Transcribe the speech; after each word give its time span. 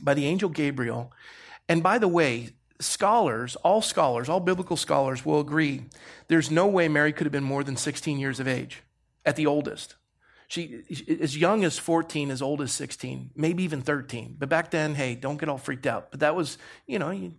by 0.00 0.14
the 0.14 0.26
angel 0.26 0.48
Gabriel. 0.48 1.12
And 1.68 1.82
by 1.82 1.98
the 1.98 2.08
way, 2.08 2.50
scholars, 2.80 3.56
all 3.56 3.82
scholars, 3.82 4.28
all 4.28 4.40
biblical 4.40 4.76
scholars 4.76 5.24
will 5.24 5.40
agree 5.40 5.84
there's 6.28 6.50
no 6.50 6.66
way 6.66 6.88
Mary 6.88 7.12
could 7.12 7.24
have 7.26 7.32
been 7.32 7.44
more 7.44 7.64
than 7.64 7.76
16 7.76 8.18
years 8.18 8.40
of 8.40 8.48
age 8.48 8.82
at 9.24 9.36
the 9.36 9.46
oldest. 9.46 9.96
She 10.48 10.82
as 11.20 11.36
young 11.36 11.62
as 11.64 11.78
14, 11.78 12.30
as 12.30 12.40
old 12.40 12.62
as 12.62 12.72
16, 12.72 13.32
maybe 13.36 13.62
even 13.64 13.82
13. 13.82 14.36
But 14.38 14.48
back 14.48 14.70
then, 14.70 14.94
hey, 14.94 15.14
don't 15.14 15.38
get 15.38 15.50
all 15.50 15.58
freaked 15.58 15.86
out. 15.86 16.10
But 16.10 16.20
that 16.20 16.34
was, 16.34 16.56
you 16.86 16.98
know, 16.98 17.10
you, 17.10 17.34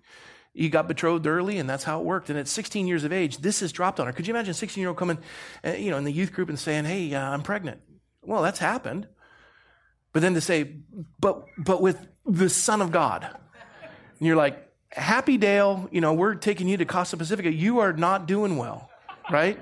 you 0.53 0.69
got 0.69 0.87
betrothed 0.87 1.25
early, 1.25 1.57
and 1.57 1.67
that's 1.67 1.83
how 1.83 1.99
it 1.99 2.05
worked. 2.05 2.29
And 2.29 2.37
at 2.37 2.47
16 2.47 2.85
years 2.85 3.03
of 3.03 3.11
age, 3.11 3.37
this 3.37 3.63
is 3.63 3.71
dropped 3.71 3.99
on 3.99 4.05
her. 4.05 4.13
Could 4.13 4.27
you 4.27 4.33
imagine 4.33 4.51
a 4.51 4.53
16 4.53 4.79
year 4.79 4.89
old 4.89 4.97
coming, 4.97 5.17
uh, 5.65 5.71
you 5.71 5.89
know, 5.89 5.97
in 5.97 6.03
the 6.03 6.11
youth 6.11 6.33
group 6.33 6.49
and 6.49 6.59
saying, 6.59 6.85
"Hey, 6.85 7.13
uh, 7.15 7.29
I'm 7.31 7.41
pregnant"? 7.41 7.81
Well, 8.21 8.43
that's 8.43 8.59
happened. 8.59 9.07
But 10.13 10.21
then 10.21 10.35
to 10.35 10.41
say, 10.41 10.75
"But 11.19 11.45
but 11.57 11.81
with 11.81 12.07
the 12.29 12.49
Son 12.49 12.81
of 12.81 12.91
God," 12.91 13.23
and 13.23 14.27
you're 14.27 14.35
like, 14.35 14.69
Happy 14.91 15.37
Dale, 15.37 15.87
you 15.91 16.01
know, 16.01 16.13
we're 16.13 16.35
taking 16.35 16.67
you 16.67 16.77
to 16.77 16.85
Costa 16.85 17.15
Pacifica. 17.15 17.51
You 17.51 17.79
are 17.79 17.93
not 17.93 18.25
doing 18.25 18.57
well, 18.57 18.89
right? 19.29 19.59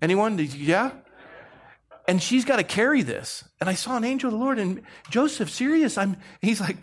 Anyone? 0.00 0.38
Yeah? 0.38 0.92
And 2.06 2.22
she's 2.22 2.44
got 2.44 2.56
to 2.56 2.64
carry 2.64 3.02
this. 3.02 3.44
And 3.60 3.68
I 3.68 3.74
saw 3.74 3.96
an 3.96 4.04
angel 4.04 4.28
of 4.28 4.38
the 4.38 4.44
Lord 4.44 4.58
and 4.58 4.82
Joseph, 5.10 5.50
serious. 5.50 5.98
I'm, 5.98 6.16
he's 6.40 6.60
like, 6.60 6.76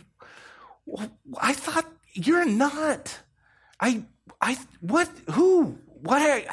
I 1.39 1.53
thought 1.53 1.85
you're 2.13 2.45
not. 2.45 3.19
I, 3.79 4.03
I, 4.41 4.57
what, 4.81 5.09
who, 5.31 5.77
what? 6.01 6.45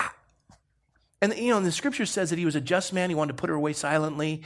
And, 1.20 1.36
you 1.36 1.50
know, 1.50 1.56
and 1.56 1.66
the 1.66 1.72
scripture 1.72 2.06
says 2.06 2.30
that 2.30 2.38
he 2.38 2.44
was 2.44 2.54
a 2.54 2.60
just 2.60 2.92
man. 2.92 3.10
He 3.10 3.16
wanted 3.16 3.36
to 3.36 3.40
put 3.40 3.50
her 3.50 3.56
away 3.56 3.72
silently. 3.72 4.42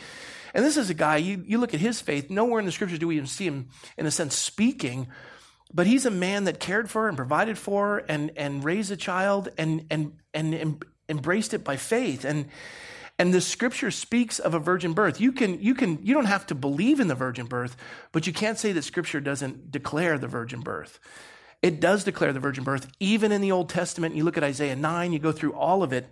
And 0.54 0.64
this 0.64 0.76
is 0.76 0.90
a 0.90 0.94
guy, 0.94 1.16
you, 1.16 1.42
you 1.46 1.58
look 1.58 1.74
at 1.74 1.80
his 1.80 2.00
faith, 2.00 2.30
nowhere 2.30 2.60
in 2.60 2.66
the 2.66 2.72
scriptures 2.72 2.98
do 2.98 3.08
we 3.08 3.16
even 3.16 3.26
see 3.26 3.46
him, 3.46 3.68
in 3.96 4.06
a 4.06 4.10
sense, 4.10 4.34
speaking 4.34 5.08
but 5.72 5.86
he's 5.86 6.06
a 6.06 6.10
man 6.10 6.44
that 6.44 6.58
cared 6.58 6.90
for 6.90 7.08
and 7.08 7.16
provided 7.16 7.56
for 7.56 8.02
and, 8.08 8.32
and 8.36 8.64
raised 8.64 8.90
a 8.90 8.96
child 8.96 9.50
and, 9.56 9.86
and, 9.90 10.16
and, 10.34 10.54
and 10.54 10.84
embraced 11.08 11.54
it 11.54 11.62
by 11.62 11.76
faith. 11.76 12.24
And, 12.24 12.46
and 13.18 13.32
the 13.32 13.40
scripture 13.40 13.90
speaks 13.90 14.38
of 14.38 14.54
a 14.54 14.58
virgin 14.58 14.94
birth. 14.94 15.20
You 15.20 15.32
can, 15.32 15.60
you 15.60 15.74
can, 15.74 16.04
you 16.04 16.14
don't 16.14 16.24
have 16.24 16.46
to 16.46 16.54
believe 16.54 16.98
in 16.98 17.08
the 17.08 17.14
virgin 17.14 17.46
birth, 17.46 17.76
but 18.12 18.26
you 18.26 18.32
can't 18.32 18.58
say 18.58 18.72
that 18.72 18.82
scripture 18.82 19.20
doesn't 19.20 19.70
declare 19.70 20.18
the 20.18 20.28
virgin 20.28 20.60
birth. 20.60 20.98
It 21.62 21.78
does 21.78 22.04
declare 22.04 22.32
the 22.32 22.40
virgin 22.40 22.64
birth, 22.64 22.88
even 22.98 23.32
in 23.32 23.42
the 23.42 23.52
Old 23.52 23.68
Testament. 23.68 24.16
You 24.16 24.24
look 24.24 24.38
at 24.38 24.44
Isaiah 24.44 24.76
9, 24.76 25.12
you 25.12 25.18
go 25.18 25.32
through 25.32 25.52
all 25.52 25.82
of 25.82 25.92
it, 25.92 26.08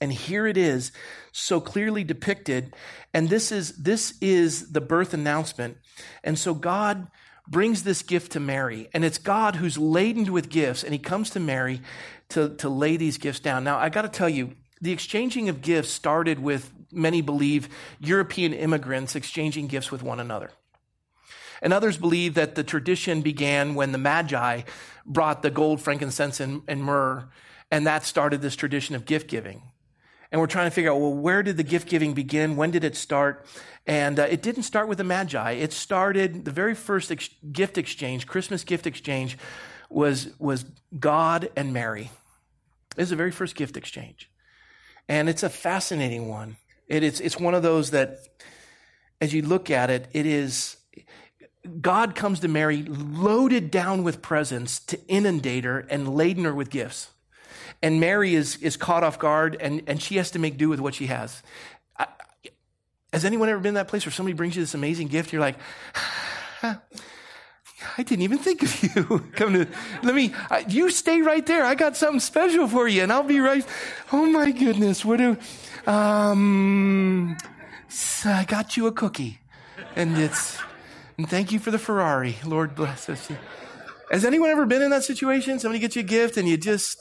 and 0.00 0.12
here 0.12 0.46
it 0.46 0.56
is, 0.56 0.92
so 1.32 1.60
clearly 1.60 2.04
depicted. 2.04 2.74
And 3.14 3.28
this 3.28 3.52
is, 3.52 3.76
this 3.76 4.14
is 4.20 4.72
the 4.72 4.80
birth 4.80 5.14
announcement. 5.14 5.78
And 6.24 6.38
so 6.38 6.54
God, 6.54 7.08
brings 7.48 7.82
this 7.84 8.02
gift 8.02 8.32
to 8.32 8.40
Mary. 8.40 8.88
And 8.92 9.04
it's 9.04 9.18
God 9.18 9.56
who's 9.56 9.78
laden 9.78 10.32
with 10.32 10.48
gifts, 10.48 10.82
and 10.82 10.92
he 10.92 10.98
comes 10.98 11.30
to 11.30 11.40
Mary 11.40 11.80
to, 12.30 12.56
to 12.56 12.68
lay 12.68 12.96
these 12.96 13.18
gifts 13.18 13.40
down. 13.40 13.64
Now, 13.64 13.78
I 13.78 13.88
got 13.88 14.02
to 14.02 14.08
tell 14.08 14.28
you, 14.28 14.52
the 14.80 14.92
exchanging 14.92 15.48
of 15.48 15.62
gifts 15.62 15.90
started 15.90 16.38
with, 16.38 16.70
many 16.92 17.22
believe, 17.22 17.68
European 17.98 18.52
immigrants 18.52 19.14
exchanging 19.14 19.68
gifts 19.68 19.90
with 19.90 20.02
one 20.02 20.20
another. 20.20 20.50
And 21.62 21.72
others 21.72 21.96
believe 21.96 22.34
that 22.34 22.54
the 22.54 22.64
tradition 22.64 23.22
began 23.22 23.74
when 23.74 23.92
the 23.92 23.98
Magi 23.98 24.62
brought 25.06 25.42
the 25.42 25.50
gold, 25.50 25.80
frankincense, 25.80 26.40
and, 26.40 26.62
and 26.68 26.82
myrrh, 26.82 27.28
and 27.70 27.86
that 27.86 28.04
started 28.04 28.42
this 28.42 28.56
tradition 28.56 28.94
of 28.94 29.06
gift 29.06 29.28
giving. 29.28 29.62
And 30.32 30.40
we're 30.40 30.46
trying 30.48 30.66
to 30.66 30.74
figure 30.74 30.92
out, 30.92 31.00
well, 31.00 31.14
where 31.14 31.42
did 31.42 31.56
the 31.56 31.62
gift 31.62 31.88
giving 31.88 32.14
begin? 32.14 32.56
When 32.56 32.70
did 32.70 32.84
it 32.84 32.96
start? 32.96 33.46
And 33.86 34.18
uh, 34.18 34.24
it 34.24 34.42
didn't 34.42 34.64
start 34.64 34.88
with 34.88 34.98
the 34.98 35.04
Magi. 35.04 35.52
It 35.52 35.72
started, 35.72 36.44
the 36.44 36.50
very 36.50 36.74
first 36.74 37.12
ex- 37.12 37.30
gift 37.52 37.78
exchange, 37.78 38.26
Christmas 38.26 38.64
gift 38.64 38.86
exchange, 38.86 39.38
was, 39.88 40.30
was 40.38 40.64
God 40.98 41.50
and 41.54 41.72
Mary. 41.72 42.10
It 42.96 43.02
was 43.02 43.10
the 43.10 43.16
very 43.16 43.30
first 43.30 43.54
gift 43.54 43.76
exchange. 43.76 44.30
And 45.08 45.28
it's 45.28 45.44
a 45.44 45.48
fascinating 45.48 46.28
one. 46.28 46.56
It, 46.88 47.04
it's, 47.04 47.20
it's 47.20 47.38
one 47.38 47.54
of 47.54 47.62
those 47.62 47.90
that, 47.90 48.18
as 49.20 49.32
you 49.32 49.42
look 49.42 49.70
at 49.70 49.90
it, 49.90 50.08
it 50.12 50.26
is, 50.26 50.76
God 51.80 52.14
comes 52.14 52.40
to 52.40 52.48
Mary 52.48 52.82
loaded 52.82 53.70
down 53.70 54.02
with 54.02 54.22
presents 54.22 54.80
to 54.86 54.98
inundate 55.06 55.64
her 55.64 55.80
and 55.80 56.14
laden 56.14 56.44
her 56.44 56.54
with 56.54 56.70
gifts. 56.70 57.10
And 57.86 58.00
Mary 58.00 58.34
is, 58.34 58.56
is 58.56 58.76
caught 58.76 59.04
off 59.04 59.16
guard 59.20 59.56
and, 59.60 59.80
and 59.86 60.02
she 60.02 60.16
has 60.16 60.32
to 60.32 60.40
make 60.40 60.56
do 60.56 60.68
with 60.68 60.80
what 60.80 60.92
she 60.92 61.06
has. 61.06 61.40
I, 61.96 62.08
has 63.12 63.24
anyone 63.24 63.48
ever 63.48 63.60
been 63.60 63.68
in 63.68 63.74
that 63.74 63.86
place 63.86 64.04
where 64.04 64.10
somebody 64.10 64.34
brings 64.34 64.56
you 64.56 64.62
this 64.62 64.74
amazing 64.74 65.06
gift? 65.06 65.32
You're 65.32 65.40
like, 65.40 65.54
I 66.64 66.78
didn't 67.98 68.22
even 68.22 68.38
think 68.38 68.64
of 68.64 68.82
you. 68.82 69.04
Come 69.36 69.52
to, 69.52 69.68
let 70.02 70.16
me, 70.16 70.34
you 70.68 70.90
stay 70.90 71.20
right 71.20 71.46
there. 71.46 71.64
I 71.64 71.76
got 71.76 71.96
something 71.96 72.18
special 72.18 72.66
for 72.66 72.88
you 72.88 73.04
and 73.04 73.12
I'll 73.12 73.22
be 73.22 73.38
right. 73.38 73.64
Oh 74.12 74.26
my 74.26 74.50
goodness. 74.50 75.04
What 75.04 75.18
do, 75.18 75.36
um, 75.86 77.36
I 78.24 78.44
got 78.48 78.76
you 78.76 78.88
a 78.88 78.92
cookie 78.92 79.38
and 79.94 80.18
it's, 80.18 80.58
and 81.18 81.30
thank 81.30 81.52
you 81.52 81.60
for 81.60 81.70
the 81.70 81.78
Ferrari. 81.78 82.34
Lord 82.44 82.74
bless 82.74 83.08
us. 83.08 83.30
Has 84.10 84.24
anyone 84.24 84.50
ever 84.50 84.66
been 84.66 84.82
in 84.82 84.90
that 84.90 85.04
situation? 85.04 85.60
Somebody 85.60 85.78
gets 85.78 85.94
you 85.94 86.00
a 86.00 86.04
gift 86.04 86.36
and 86.36 86.48
you 86.48 86.56
just, 86.56 86.98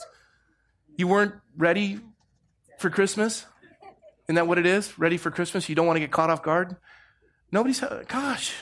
you 0.98 1.08
weren't 1.08 1.36
ready 1.58 2.00
for 2.80 2.90
Christmas? 2.90 3.46
Isn't 4.28 4.36
that 4.36 4.48
what 4.48 4.58
it 4.58 4.66
is? 4.66 4.98
Ready 4.98 5.18
for 5.18 5.32
Christmas? 5.32 5.70
You 5.70 5.76
don't 5.76 5.86
want 5.86 5.98
to 5.98 6.02
get 6.02 6.12
caught 6.12 6.30
off 6.30 6.42
guard? 6.42 6.76
Nobody's, 7.52 7.82
uh, 7.84 8.04
gosh. 8.08 8.54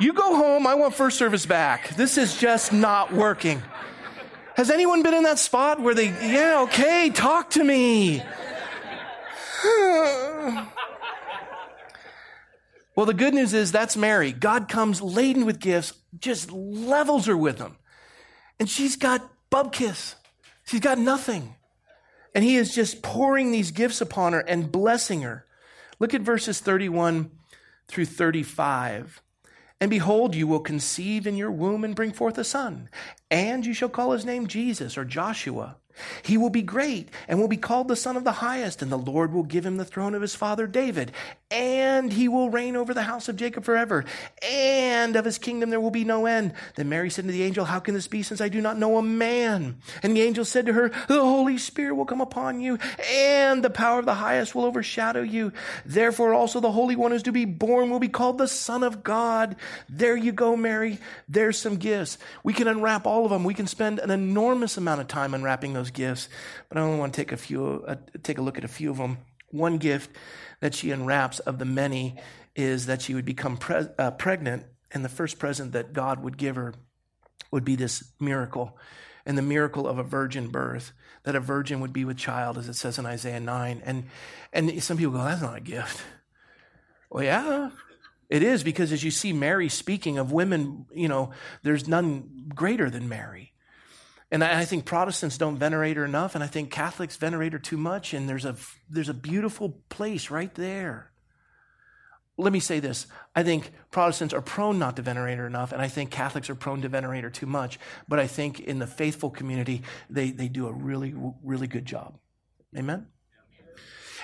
You 0.00 0.12
go 0.12 0.36
home. 0.36 0.66
I 0.66 0.74
want 0.74 0.94
first 0.94 1.18
service 1.18 1.44
back. 1.44 1.90
This 1.90 2.18
is 2.18 2.36
just 2.36 2.72
not 2.72 3.12
working. 3.12 3.62
Has 4.56 4.70
anyone 4.70 5.02
been 5.02 5.14
in 5.14 5.24
that 5.24 5.38
spot 5.38 5.80
where 5.80 5.94
they, 5.94 6.06
yeah, 6.06 6.62
okay, 6.62 7.10
talk 7.10 7.50
to 7.50 7.62
me? 7.62 8.18
well, 12.96 13.06
the 13.06 13.14
good 13.14 13.34
news 13.34 13.54
is 13.54 13.70
that's 13.70 13.96
Mary. 13.96 14.32
God 14.32 14.68
comes 14.68 15.02
laden 15.02 15.46
with 15.46 15.60
gifts, 15.60 15.94
just 16.18 16.50
levels 16.50 17.26
her 17.26 17.36
with 17.36 17.58
them. 17.58 17.76
And 18.58 18.68
she's 18.68 18.96
got 18.96 19.28
bubkiss. 19.50 20.14
She's 20.68 20.80
got 20.80 20.98
nothing. 20.98 21.54
And 22.34 22.44
he 22.44 22.56
is 22.56 22.74
just 22.74 23.02
pouring 23.02 23.52
these 23.52 23.70
gifts 23.70 24.02
upon 24.02 24.34
her 24.34 24.40
and 24.40 24.70
blessing 24.70 25.22
her. 25.22 25.46
Look 25.98 26.12
at 26.12 26.20
verses 26.20 26.60
31 26.60 27.30
through 27.88 28.04
35. 28.04 29.22
And 29.80 29.90
behold, 29.90 30.34
you 30.34 30.46
will 30.46 30.60
conceive 30.60 31.26
in 31.26 31.38
your 31.38 31.50
womb 31.50 31.84
and 31.84 31.96
bring 31.96 32.12
forth 32.12 32.36
a 32.36 32.44
son, 32.44 32.90
and 33.30 33.64
you 33.64 33.72
shall 33.72 33.88
call 33.88 34.10
his 34.10 34.26
name 34.26 34.46
Jesus 34.46 34.98
or 34.98 35.06
Joshua. 35.06 35.76
He 36.22 36.36
will 36.36 36.50
be 36.50 36.62
great 36.62 37.08
and 37.26 37.40
will 37.40 37.48
be 37.48 37.56
called 37.56 37.88
the 37.88 37.96
Son 37.96 38.16
of 38.16 38.24
the 38.24 38.32
Highest, 38.32 38.82
and 38.82 38.90
the 38.90 38.98
Lord 38.98 39.32
will 39.32 39.42
give 39.42 39.66
him 39.66 39.76
the 39.76 39.84
throne 39.84 40.14
of 40.14 40.22
his 40.22 40.34
father 40.34 40.66
David, 40.66 41.12
and 41.50 42.12
he 42.12 42.28
will 42.28 42.50
reign 42.50 42.76
over 42.76 42.92
the 42.92 43.02
house 43.02 43.28
of 43.28 43.36
Jacob 43.36 43.64
forever, 43.64 44.04
and 44.42 45.16
of 45.16 45.24
his 45.24 45.38
kingdom 45.38 45.70
there 45.70 45.80
will 45.80 45.90
be 45.90 46.04
no 46.04 46.26
end. 46.26 46.52
Then 46.76 46.88
Mary 46.88 47.10
said 47.10 47.24
to 47.24 47.32
the 47.32 47.42
angel, 47.42 47.64
How 47.64 47.80
can 47.80 47.94
this 47.94 48.06
be 48.06 48.22
since 48.22 48.40
I 48.40 48.48
do 48.48 48.60
not 48.60 48.78
know 48.78 48.98
a 48.98 49.02
man? 49.02 49.78
And 50.02 50.16
the 50.16 50.22
angel 50.22 50.44
said 50.44 50.66
to 50.66 50.72
her, 50.72 50.88
The 50.88 51.20
Holy 51.20 51.58
Spirit 51.58 51.94
will 51.94 52.04
come 52.04 52.20
upon 52.20 52.60
you, 52.60 52.78
and 53.10 53.62
the 53.62 53.70
power 53.70 53.98
of 53.98 54.06
the 54.06 54.14
highest 54.14 54.54
will 54.54 54.64
overshadow 54.64 55.22
you. 55.22 55.52
Therefore 55.84 56.34
also 56.34 56.60
the 56.60 56.72
Holy 56.72 56.96
One 56.96 57.12
is 57.12 57.22
to 57.24 57.32
be 57.32 57.44
born 57.44 57.90
will 57.90 57.98
be 57.98 58.08
called 58.08 58.38
the 58.38 58.48
Son 58.48 58.82
of 58.82 59.02
God. 59.02 59.56
There 59.88 60.16
you 60.16 60.32
go, 60.32 60.56
Mary. 60.56 60.98
There's 61.28 61.58
some 61.58 61.76
gifts. 61.76 62.18
We 62.42 62.52
can 62.52 62.68
unwrap 62.68 63.06
all 63.06 63.24
of 63.24 63.30
them. 63.30 63.44
We 63.44 63.54
can 63.54 63.66
spend 63.66 63.98
an 63.98 64.10
enormous 64.10 64.76
amount 64.76 65.00
of 65.00 65.08
time 65.08 65.34
unwrapping 65.34 65.72
those 65.72 65.87
gifts, 65.92 66.28
but 66.68 66.78
I 66.78 66.82
only 66.82 66.98
want 66.98 67.14
to 67.14 67.20
take 67.20 67.32
a 67.32 67.36
few, 67.36 67.84
uh, 67.86 67.96
take 68.22 68.38
a 68.38 68.42
look 68.42 68.58
at 68.58 68.64
a 68.64 68.68
few 68.68 68.90
of 68.90 68.96
them. 68.98 69.18
One 69.50 69.78
gift 69.78 70.10
that 70.60 70.74
she 70.74 70.90
unwraps 70.90 71.38
of 71.40 71.58
the 71.58 71.64
many 71.64 72.16
is 72.54 72.86
that 72.86 73.02
she 73.02 73.14
would 73.14 73.24
become 73.24 73.56
pre- 73.56 73.88
uh, 73.98 74.10
pregnant, 74.12 74.64
and 74.90 75.04
the 75.04 75.08
first 75.08 75.38
present 75.38 75.72
that 75.72 75.92
God 75.92 76.22
would 76.22 76.36
give 76.36 76.56
her 76.56 76.74
would 77.50 77.64
be 77.64 77.76
this 77.76 78.12
miracle, 78.20 78.76
and 79.24 79.38
the 79.38 79.42
miracle 79.42 79.86
of 79.86 79.98
a 79.98 80.02
virgin 80.02 80.48
birth, 80.48 80.92
that 81.24 81.34
a 81.34 81.40
virgin 81.40 81.80
would 81.80 81.92
be 81.92 82.04
with 82.04 82.16
child, 82.16 82.58
as 82.58 82.68
it 82.68 82.74
says 82.74 82.98
in 82.98 83.06
Isaiah 83.06 83.40
9. 83.40 83.82
And, 83.84 84.04
and 84.52 84.82
some 84.82 84.96
people 84.96 85.12
go, 85.14 85.24
that's 85.24 85.42
not 85.42 85.56
a 85.56 85.60
gift. 85.60 86.02
Well, 87.10 87.24
yeah, 87.24 87.70
It 88.28 88.42
is 88.42 88.62
because 88.62 88.92
as 88.92 89.02
you 89.02 89.10
see 89.10 89.32
Mary 89.32 89.68
speaking 89.68 90.18
of 90.18 90.32
women, 90.32 90.86
you 90.94 91.08
know, 91.08 91.30
there's 91.62 91.88
none 91.88 92.46
greater 92.54 92.90
than 92.90 93.08
Mary. 93.08 93.52
And 94.30 94.44
I 94.44 94.66
think 94.66 94.84
Protestants 94.84 95.38
don't 95.38 95.56
venerate 95.56 95.96
her 95.96 96.04
enough, 96.04 96.34
and 96.34 96.44
I 96.44 96.48
think 96.48 96.70
Catholics 96.70 97.16
venerate 97.16 97.54
her 97.54 97.58
too 97.58 97.78
much, 97.78 98.12
and 98.12 98.28
there's 98.28 98.44
a, 98.44 98.56
there's 98.90 99.08
a 99.08 99.14
beautiful 99.14 99.80
place 99.88 100.30
right 100.30 100.54
there. 100.54 101.10
Let 102.36 102.52
me 102.52 102.60
say 102.60 102.78
this. 102.78 103.06
I 103.34 103.42
think 103.42 103.72
Protestants 103.90 104.34
are 104.34 104.42
prone 104.42 104.78
not 104.78 104.96
to 104.96 105.02
venerate 105.02 105.38
her 105.38 105.46
enough, 105.46 105.72
and 105.72 105.80
I 105.80 105.88
think 105.88 106.10
Catholics 106.10 106.50
are 106.50 106.54
prone 106.54 106.82
to 106.82 106.88
venerate 106.88 107.24
her 107.24 107.30
too 107.30 107.46
much. 107.46 107.80
But 108.06 108.18
I 108.18 108.26
think 108.26 108.60
in 108.60 108.78
the 108.78 108.86
faithful 108.86 109.30
community, 109.30 109.82
they, 110.10 110.30
they 110.30 110.48
do 110.48 110.68
a 110.68 110.72
really, 110.72 111.14
really 111.42 111.66
good 111.66 111.86
job. 111.86 112.18
Amen? 112.76 113.06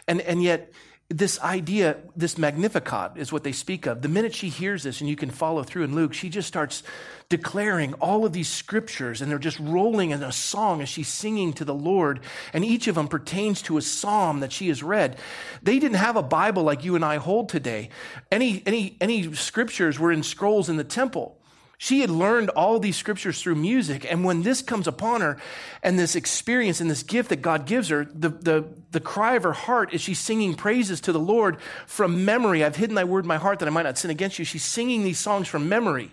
And, 0.06 0.20
and 0.20 0.42
yet, 0.42 0.70
this 1.16 1.40
idea, 1.40 1.96
this 2.16 2.36
Magnificat 2.36 3.12
is 3.14 3.32
what 3.32 3.44
they 3.44 3.52
speak 3.52 3.86
of. 3.86 4.02
The 4.02 4.08
minute 4.08 4.34
she 4.34 4.48
hears 4.48 4.82
this, 4.82 5.00
and 5.00 5.08
you 5.08 5.14
can 5.14 5.30
follow 5.30 5.62
through 5.62 5.84
in 5.84 5.94
Luke, 5.94 6.12
she 6.12 6.28
just 6.28 6.48
starts 6.48 6.82
declaring 7.28 7.94
all 7.94 8.26
of 8.26 8.32
these 8.32 8.48
scriptures, 8.48 9.22
and 9.22 9.30
they're 9.30 9.38
just 9.38 9.60
rolling 9.60 10.10
in 10.10 10.24
a 10.24 10.32
song 10.32 10.82
as 10.82 10.88
she's 10.88 11.06
singing 11.06 11.52
to 11.52 11.64
the 11.64 11.74
Lord. 11.74 12.18
And 12.52 12.64
each 12.64 12.88
of 12.88 12.96
them 12.96 13.06
pertains 13.06 13.62
to 13.62 13.76
a 13.76 13.82
psalm 13.82 14.40
that 14.40 14.50
she 14.50 14.66
has 14.68 14.82
read. 14.82 15.16
They 15.62 15.78
didn't 15.78 15.98
have 15.98 16.16
a 16.16 16.22
Bible 16.22 16.64
like 16.64 16.84
you 16.84 16.96
and 16.96 17.04
I 17.04 17.18
hold 17.18 17.48
today. 17.48 17.90
Any, 18.32 18.64
any, 18.66 18.96
any 19.00 19.32
scriptures 19.34 20.00
were 20.00 20.10
in 20.10 20.24
scrolls 20.24 20.68
in 20.68 20.76
the 20.76 20.84
temple. 20.84 21.38
She 21.84 22.00
had 22.00 22.08
learned 22.08 22.48
all 22.48 22.78
these 22.78 22.96
scriptures 22.96 23.42
through 23.42 23.56
music. 23.56 24.10
And 24.10 24.24
when 24.24 24.42
this 24.42 24.62
comes 24.62 24.88
upon 24.88 25.20
her 25.20 25.36
and 25.82 25.98
this 25.98 26.16
experience 26.16 26.80
and 26.80 26.90
this 26.90 27.02
gift 27.02 27.28
that 27.28 27.42
God 27.42 27.66
gives 27.66 27.90
her, 27.90 28.06
the, 28.06 28.30
the, 28.30 28.64
the 28.90 29.00
cry 29.00 29.34
of 29.34 29.42
her 29.42 29.52
heart 29.52 29.92
is 29.92 30.00
she's 30.00 30.18
singing 30.18 30.54
praises 30.54 31.02
to 31.02 31.12
the 31.12 31.18
Lord 31.18 31.60
from 31.86 32.24
memory. 32.24 32.64
I've 32.64 32.76
hidden 32.76 32.94
thy 32.94 33.04
word 33.04 33.24
in 33.24 33.28
my 33.28 33.36
heart 33.36 33.58
that 33.58 33.68
I 33.68 33.70
might 33.70 33.82
not 33.82 33.98
sin 33.98 34.10
against 34.10 34.38
you. 34.38 34.46
She's 34.46 34.64
singing 34.64 35.04
these 35.04 35.18
songs 35.18 35.46
from 35.46 35.68
memory. 35.68 36.10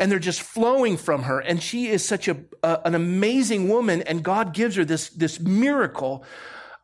And 0.00 0.10
they're 0.10 0.18
just 0.18 0.42
flowing 0.42 0.96
from 0.96 1.22
her. 1.22 1.38
And 1.38 1.62
she 1.62 1.86
is 1.86 2.04
such 2.04 2.26
a, 2.26 2.38
a 2.64 2.80
an 2.84 2.96
amazing 2.96 3.68
woman. 3.68 4.02
And 4.02 4.24
God 4.24 4.52
gives 4.52 4.74
her 4.74 4.84
this, 4.84 5.10
this 5.10 5.38
miracle 5.38 6.24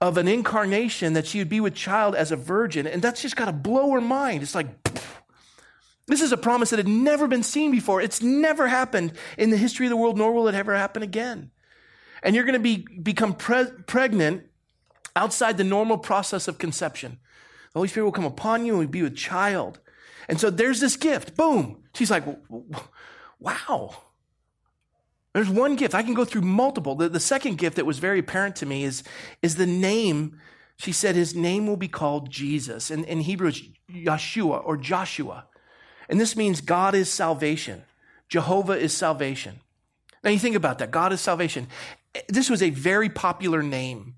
of 0.00 0.18
an 0.18 0.28
incarnation 0.28 1.14
that 1.14 1.26
she 1.26 1.40
would 1.40 1.48
be 1.48 1.58
with 1.58 1.74
child 1.74 2.14
as 2.14 2.30
a 2.30 2.36
virgin. 2.36 2.86
And 2.86 3.02
that's 3.02 3.22
just 3.22 3.34
got 3.34 3.46
to 3.46 3.52
blow 3.52 3.90
her 3.90 4.00
mind. 4.00 4.44
It's 4.44 4.54
like, 4.54 4.68
this 6.08 6.22
is 6.22 6.32
a 6.32 6.36
promise 6.36 6.70
that 6.70 6.78
had 6.78 6.88
never 6.88 7.28
been 7.28 7.42
seen 7.42 7.70
before. 7.70 8.00
It's 8.00 8.22
never 8.22 8.66
happened 8.66 9.12
in 9.36 9.50
the 9.50 9.56
history 9.56 9.86
of 9.86 9.90
the 9.90 9.96
world, 9.96 10.16
nor 10.16 10.32
will 10.32 10.48
it 10.48 10.54
ever 10.54 10.74
happen 10.74 11.02
again. 11.02 11.50
And 12.22 12.34
you're 12.34 12.44
going 12.44 12.54
to 12.54 12.58
be, 12.58 12.78
become 12.78 13.34
pre- 13.34 13.70
pregnant 13.86 14.44
outside 15.14 15.58
the 15.58 15.64
normal 15.64 15.98
process 15.98 16.48
of 16.48 16.58
conception. 16.58 17.18
The 17.72 17.78
Holy 17.78 17.88
Spirit 17.88 18.06
will 18.06 18.12
come 18.12 18.24
upon 18.24 18.64
you 18.64 18.72
and 18.72 18.80
will 18.80 18.88
be 18.88 19.02
with 19.02 19.16
child. 19.16 19.80
And 20.28 20.40
so 20.40 20.48
there's 20.50 20.80
this 20.80 20.96
gift. 20.96 21.36
Boom. 21.36 21.84
She's 21.94 22.10
like, 22.10 22.24
wow. 23.38 23.94
There's 25.34 25.50
one 25.50 25.76
gift. 25.76 25.94
I 25.94 26.02
can 26.02 26.14
go 26.14 26.24
through 26.24 26.42
multiple. 26.42 26.94
The, 26.94 27.10
the 27.10 27.20
second 27.20 27.58
gift 27.58 27.76
that 27.76 27.86
was 27.86 27.98
very 27.98 28.18
apparent 28.20 28.56
to 28.56 28.66
me 28.66 28.84
is, 28.84 29.02
is 29.42 29.56
the 29.56 29.66
name. 29.66 30.40
She 30.78 30.92
said 30.92 31.14
his 31.14 31.34
name 31.34 31.66
will 31.66 31.76
be 31.76 31.88
called 31.88 32.30
Jesus. 32.30 32.90
In, 32.90 33.04
in 33.04 33.20
Hebrew, 33.20 33.48
it's 33.48 33.62
Yeshua 33.92 34.64
or 34.64 34.78
Joshua. 34.78 35.46
And 36.08 36.20
this 36.20 36.36
means 36.36 36.60
God 36.60 36.94
is 36.94 37.10
salvation. 37.10 37.82
Jehovah 38.28 38.74
is 38.78 38.96
salvation. 38.96 39.60
Now 40.22 40.30
you 40.30 40.38
think 40.38 40.56
about 40.56 40.78
that. 40.78 40.90
God 40.90 41.12
is 41.12 41.20
salvation. 41.20 41.68
This 42.28 42.50
was 42.50 42.62
a 42.62 42.70
very 42.70 43.08
popular 43.08 43.62
name 43.62 44.14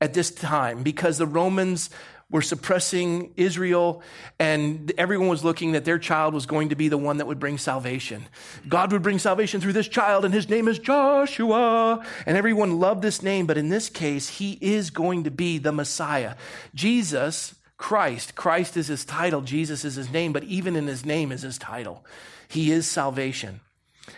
at 0.00 0.14
this 0.14 0.30
time 0.30 0.82
because 0.82 1.18
the 1.18 1.26
Romans 1.26 1.90
were 2.32 2.42
suppressing 2.42 3.30
Israel 3.36 4.02
and 4.38 4.90
everyone 4.96 5.28
was 5.28 5.44
looking 5.44 5.72
that 5.72 5.84
their 5.84 5.98
child 5.98 6.32
was 6.32 6.46
going 6.46 6.70
to 6.70 6.74
be 6.74 6.88
the 6.88 6.96
one 6.96 7.18
that 7.18 7.26
would 7.26 7.38
bring 7.38 7.58
salvation. 7.58 8.24
God 8.66 8.90
would 8.90 9.02
bring 9.02 9.18
salvation 9.18 9.60
through 9.60 9.74
this 9.74 9.86
child 9.86 10.24
and 10.24 10.32
his 10.32 10.48
name 10.48 10.66
is 10.66 10.78
Joshua. 10.78 12.04
And 12.24 12.36
everyone 12.36 12.80
loved 12.80 13.02
this 13.02 13.22
name, 13.22 13.46
but 13.46 13.58
in 13.58 13.68
this 13.68 13.90
case, 13.90 14.28
he 14.28 14.58
is 14.62 14.88
going 14.90 15.24
to 15.24 15.30
be 15.30 15.58
the 15.58 15.72
Messiah. 15.72 16.36
Jesus 16.74 17.54
Christ. 17.82 18.36
Christ 18.36 18.76
is 18.76 18.86
his 18.86 19.04
title, 19.04 19.40
Jesus 19.40 19.84
is 19.84 19.96
his 19.96 20.08
name, 20.08 20.32
but 20.32 20.44
even 20.44 20.76
in 20.76 20.86
his 20.86 21.04
name 21.04 21.32
is 21.32 21.42
his 21.42 21.58
title. 21.58 22.04
He 22.46 22.70
is 22.70 22.86
salvation. 22.86 23.58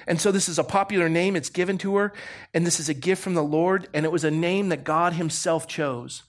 And 0.06 0.20
so 0.20 0.30
this 0.30 0.50
is 0.50 0.58
a 0.58 0.64
popular 0.64 1.08
name, 1.08 1.34
it's 1.34 1.48
given 1.48 1.78
to 1.78 1.96
her, 1.96 2.12
and 2.52 2.66
this 2.66 2.78
is 2.78 2.90
a 2.90 2.94
gift 2.94 3.22
from 3.22 3.32
the 3.32 3.42
Lord, 3.42 3.88
and 3.94 4.04
it 4.04 4.12
was 4.12 4.22
a 4.22 4.30
name 4.30 4.68
that 4.68 4.84
God 4.84 5.14
himself 5.14 5.66
chose. 5.66 6.24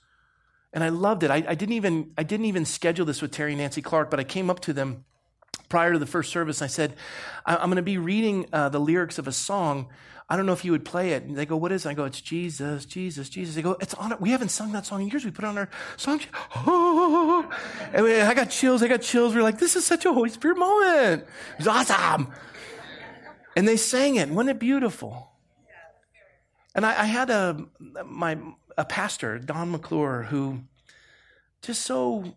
And 0.71 0.81
I 0.81 0.87
loved 0.87 1.23
it. 1.23 1.29
I, 1.29 1.43
I 1.45 1.55
didn't 1.55 1.73
even 1.73 2.13
I 2.17 2.23
didn't 2.23 2.45
even 2.45 2.63
schedule 2.63 3.05
this 3.05 3.21
with 3.21 3.31
Terry 3.31 3.51
and 3.51 3.59
Nancy 3.59 3.81
Clark, 3.81 4.09
but 4.09 4.21
I 4.21 4.23
came 4.23 4.49
up 4.49 4.61
to 4.61 4.71
them 4.71 5.03
prior 5.67 5.91
to 5.91 5.99
the 5.99 6.05
first 6.05 6.31
service. 6.31 6.61
I 6.61 6.67
said, 6.67 6.93
I'm 7.45 7.67
going 7.67 7.75
to 7.75 7.81
be 7.81 7.97
reading 7.97 8.47
uh, 8.53 8.69
the 8.69 8.79
lyrics 8.79 9.19
of 9.19 9.27
a 9.27 9.33
song 9.33 9.87
I 10.27 10.35
don't 10.35 10.47
know 10.47 10.53
if 10.53 10.65
you 10.65 10.71
would 10.71 10.85
play 10.85 11.11
it. 11.11 11.23
And 11.23 11.37
they 11.37 11.45
go, 11.45 11.55
what 11.55 11.71
is 11.71 11.85
it? 11.85 11.89
I 11.89 11.93
go, 11.93 12.05
it's 12.05 12.19
Jesus, 12.19 12.85
Jesus, 12.85 13.29
Jesus. 13.29 13.53
They 13.53 13.61
go, 13.61 13.77
it's 13.79 13.93
on 13.93 14.11
it. 14.11 14.19
We 14.19 14.31
haven't 14.31 14.49
sung 14.49 14.71
that 14.71 14.85
song 14.85 15.03
in 15.03 15.09
years. 15.09 15.23
We 15.23 15.29
put 15.29 15.45
it 15.45 15.47
on 15.47 15.57
our 15.57 15.69
song. 15.97 16.19
Oh. 16.55 17.47
And 17.93 18.07
I 18.07 18.33
got 18.33 18.49
chills. 18.49 18.81
I 18.81 18.87
got 18.87 19.01
chills. 19.01 19.33
We 19.35 19.39
are 19.39 19.43
like, 19.43 19.59
this 19.59 19.75
is 19.75 19.85
such 19.85 20.05
a 20.05 20.11
Holy 20.11 20.29
Spirit 20.29 20.57
moment. 20.57 21.23
It 21.23 21.59
was 21.59 21.67
awesome. 21.67 22.31
And 23.55 23.67
they 23.67 23.77
sang 23.77 24.15
it. 24.15 24.29
Wasn't 24.29 24.49
it 24.49 24.59
beautiful? 24.59 25.31
And 26.73 26.85
I, 26.85 27.03
I 27.03 27.05
had 27.05 27.29
a, 27.29 27.65
my, 28.05 28.37
a 28.77 28.83
pastor, 28.83 29.39
Don 29.39 29.71
McClure, 29.71 30.23
who 30.23 30.61
just 31.61 31.83
so, 31.83 32.35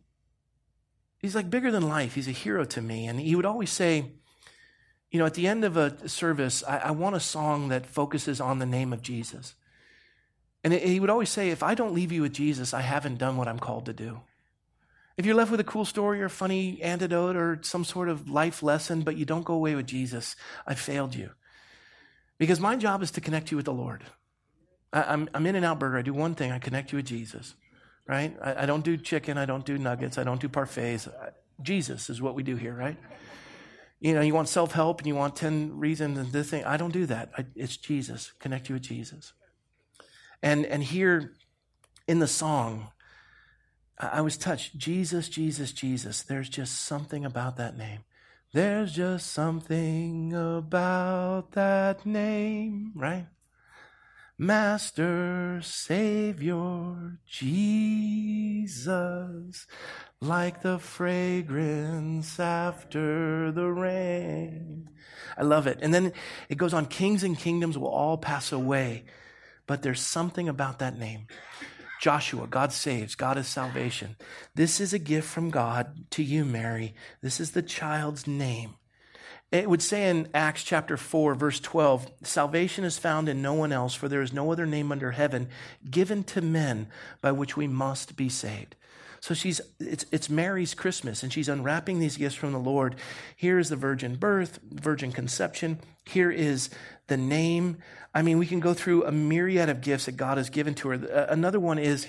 he's 1.19 1.35
like 1.35 1.50
bigger 1.50 1.73
than 1.73 1.88
life. 1.88 2.14
He's 2.14 2.29
a 2.29 2.32
hero 2.32 2.64
to 2.67 2.82
me. 2.82 3.06
And 3.06 3.19
he 3.19 3.35
would 3.35 3.46
always 3.46 3.70
say, 3.70 4.12
you 5.10 5.19
know, 5.19 5.26
at 5.26 5.34
the 5.34 5.46
end 5.46 5.64
of 5.64 5.76
a 5.76 6.08
service, 6.08 6.62
I, 6.66 6.78
I 6.78 6.90
want 6.90 7.16
a 7.16 7.20
song 7.20 7.69
that 7.69 7.87
focuses 7.87 8.40
on 8.40 8.58
the 8.58 8.66
name 8.66 8.93
of 8.93 9.02
Jesus. 9.02 9.55
And 10.64 10.72
he 10.72 11.00
would 11.00 11.10
always 11.10 11.31
say, 11.31 11.50
if 11.50 11.62
I 11.62 11.75
don't 11.75 11.94
leave 11.94 12.12
you 12.12 12.22
with 12.22 12.32
Jesus, 12.32 12.75
I 12.75 12.81
haven't 12.81 13.19
done 13.19 13.37
what 13.37 13.49
I'm 13.49 13.58
called 13.58 13.87
to 13.87 13.93
do. 13.93 14.20
If 15.16 15.25
you're 15.25 15.34
left 15.34 15.50
with 15.50 15.60
a 15.60 15.64
cool 15.64 15.84
story 15.84 16.20
or 16.20 16.26
a 16.26 16.31
funny 16.31 16.81
antidote 16.82 17.37
or 17.37 17.58
some 17.62 17.84
sort 17.84 18.08
of 18.08 18.28
life 18.28 18.62
lesson, 18.62 19.02
but 19.02 19.16
you 19.16 19.25
don't 19.25 19.44
go 19.44 19.55
away 19.55 19.75
with 19.75 19.87
Jesus, 19.87 20.37
I 20.66 20.75
failed 20.75 21.14
you. 21.14 21.31
Because 22.38 22.61
my 22.61 22.76
job 22.76 23.02
is 23.02 23.11
to 23.12 23.20
connect 23.20 23.50
you 23.50 23.56
with 23.56 23.66
the 23.66 23.72
Lord. 23.72 24.04
I, 24.93 25.12
am 25.12 25.28
I'm 25.34 25.46
In-N-Out 25.46 25.78
Burger. 25.78 25.99
I 25.99 26.02
do 26.02 26.14
one 26.14 26.34
thing 26.34 26.52
I 26.52 26.58
connect 26.58 26.93
you 26.93 26.96
with 26.96 27.06
Jesus, 27.06 27.54
right? 28.06 28.37
I, 28.43 28.62
I 28.62 28.66
don't 28.66 28.84
do 28.84 28.96
chicken. 28.96 29.38
I 29.38 29.44
don't 29.44 29.64
do 29.64 29.76
nuggets. 29.76 30.19
I 30.19 30.25
don't 30.25 30.40
do 30.40 30.49
parfaits. 30.49 31.08
Jesus 31.62 32.11
is 32.11 32.22
what 32.22 32.34
we 32.34 32.43
do 32.43 32.56
here, 32.56 32.75
right? 32.75 32.96
You 34.00 34.14
know, 34.14 34.20
you 34.20 34.34
want 34.34 34.48
self 34.48 34.72
help 34.72 34.98
and 34.98 35.06
you 35.06 35.14
want 35.14 35.36
10 35.36 35.78
reasons 35.78 36.18
and 36.18 36.32
this 36.32 36.50
thing. 36.50 36.64
I 36.64 36.76
don't 36.76 36.92
do 36.92 37.06
that. 37.06 37.30
I, 37.37 37.46
it's 37.54 37.76
Jesus. 37.76 38.32
Connect 38.38 38.68
you 38.68 38.75
with 38.75 38.82
Jesus. 38.82 39.32
And, 40.42 40.64
and 40.66 40.82
here 40.82 41.34
in 42.06 42.20
the 42.20 42.28
song, 42.28 42.88
I 43.99 44.20
was 44.20 44.37
touched. 44.37 44.78
Jesus, 44.78 45.28
Jesus, 45.28 45.73
Jesus. 45.73 46.23
There's 46.23 46.49
just 46.49 46.80
something 46.80 47.25
about 47.25 47.56
that 47.56 47.76
name. 47.76 48.00
There's 48.52 48.92
just 48.92 49.32
something 49.32 50.32
about 50.32 51.52
that 51.52 52.06
name, 52.06 52.92
right? 52.94 53.26
Master, 54.38 55.61
Savior, 55.62 57.18
Jesus 57.26 58.07
like 60.21 60.62
the 60.62 60.78
fragrance 60.78 62.40
after 62.40 63.52
the 63.52 63.66
rain. 63.66 64.90
I 65.37 65.42
love 65.42 65.66
it. 65.66 65.78
And 65.80 65.92
then 65.95 66.12
it 66.49 66.57
goes 66.57 66.75
on 66.75 66.87
kings 66.87 67.23
and 67.23 67.38
kingdoms 67.38 67.78
will 67.78 67.88
all 67.88 68.16
pass 68.18 68.50
away, 68.52 69.04
but 69.66 69.83
there's 69.83 70.00
something 70.00 70.49
about 70.49 70.78
that 70.80 70.99
name. 70.99 71.26
Joshua, 72.00 72.47
God 72.47 72.73
saves, 72.73 73.14
God 73.16 73.38
is 73.38 73.49
salvation. 73.49 74.16
This 74.54 74.80
is 74.80 74.92
a 74.92 74.99
gift 75.00 75.28
from 75.28 75.50
God 75.50 76.11
to 76.11 76.23
you, 76.23 76.45
Mary. 76.45 76.95
This 77.23 77.40
is 77.40 77.52
the 77.52 77.62
child's 77.62 78.26
name. 78.26 78.75
It 79.50 79.71
would 79.71 79.83
say 79.83 80.11
in 80.11 80.28
Acts 80.35 80.62
chapter 80.62 80.99
4, 80.99 81.35
verse 81.35 81.59
12, 81.59 82.11
salvation 82.23 82.85
is 82.85 82.99
found 82.99 83.31
in 83.31 83.40
no 83.40 83.55
one 83.55 83.73
else, 83.73 83.95
for 83.95 84.07
there 84.07 84.21
is 84.21 84.33
no 84.33 84.52
other 84.52 84.67
name 84.67 84.93
under 84.93 85.12
heaven 85.12 85.49
given 85.90 86.23
to 86.25 86.43
men 86.43 86.88
by 87.23 87.33
which 87.33 87.57
we 87.57 87.67
must 87.67 88.14
be 88.14 88.28
saved. 88.28 88.76
So 89.21 89.35
she's 89.35 89.61
it's 89.81 90.07
it's 90.12 90.31
Mary's 90.31 90.75
Christmas 90.75 91.25
and 91.25 91.33
she's 91.33 91.49
unwrapping 91.49 91.99
these 91.99 92.17
gifts 92.17 92.37
from 92.37 92.52
the 92.52 92.59
Lord. 92.59 92.95
Here 93.37 93.59
is 93.59 93.69
the 93.69 93.76
virgin 93.76 94.14
birth, 94.14 94.61
virgin 94.71 95.11
conception. 95.11 95.81
Here 96.05 96.31
is 96.31 96.71
the 97.09 97.17
name. 97.17 97.78
I 98.14 98.23
mean, 98.23 98.38
we 98.38 98.47
can 98.47 98.61
go 98.61 98.75
through 98.75 99.05
a 99.05 99.12
myriad 99.12 99.69
of 99.69 99.81
gifts 99.81 100.07
that 100.07 100.17
God 100.17 100.38
has 100.38 100.50
given 100.50 100.75
to 100.76 100.90
her. 100.90 100.95
Uh, 100.95 101.26
another 101.33 101.59
one 101.59 101.78
is 101.78 102.07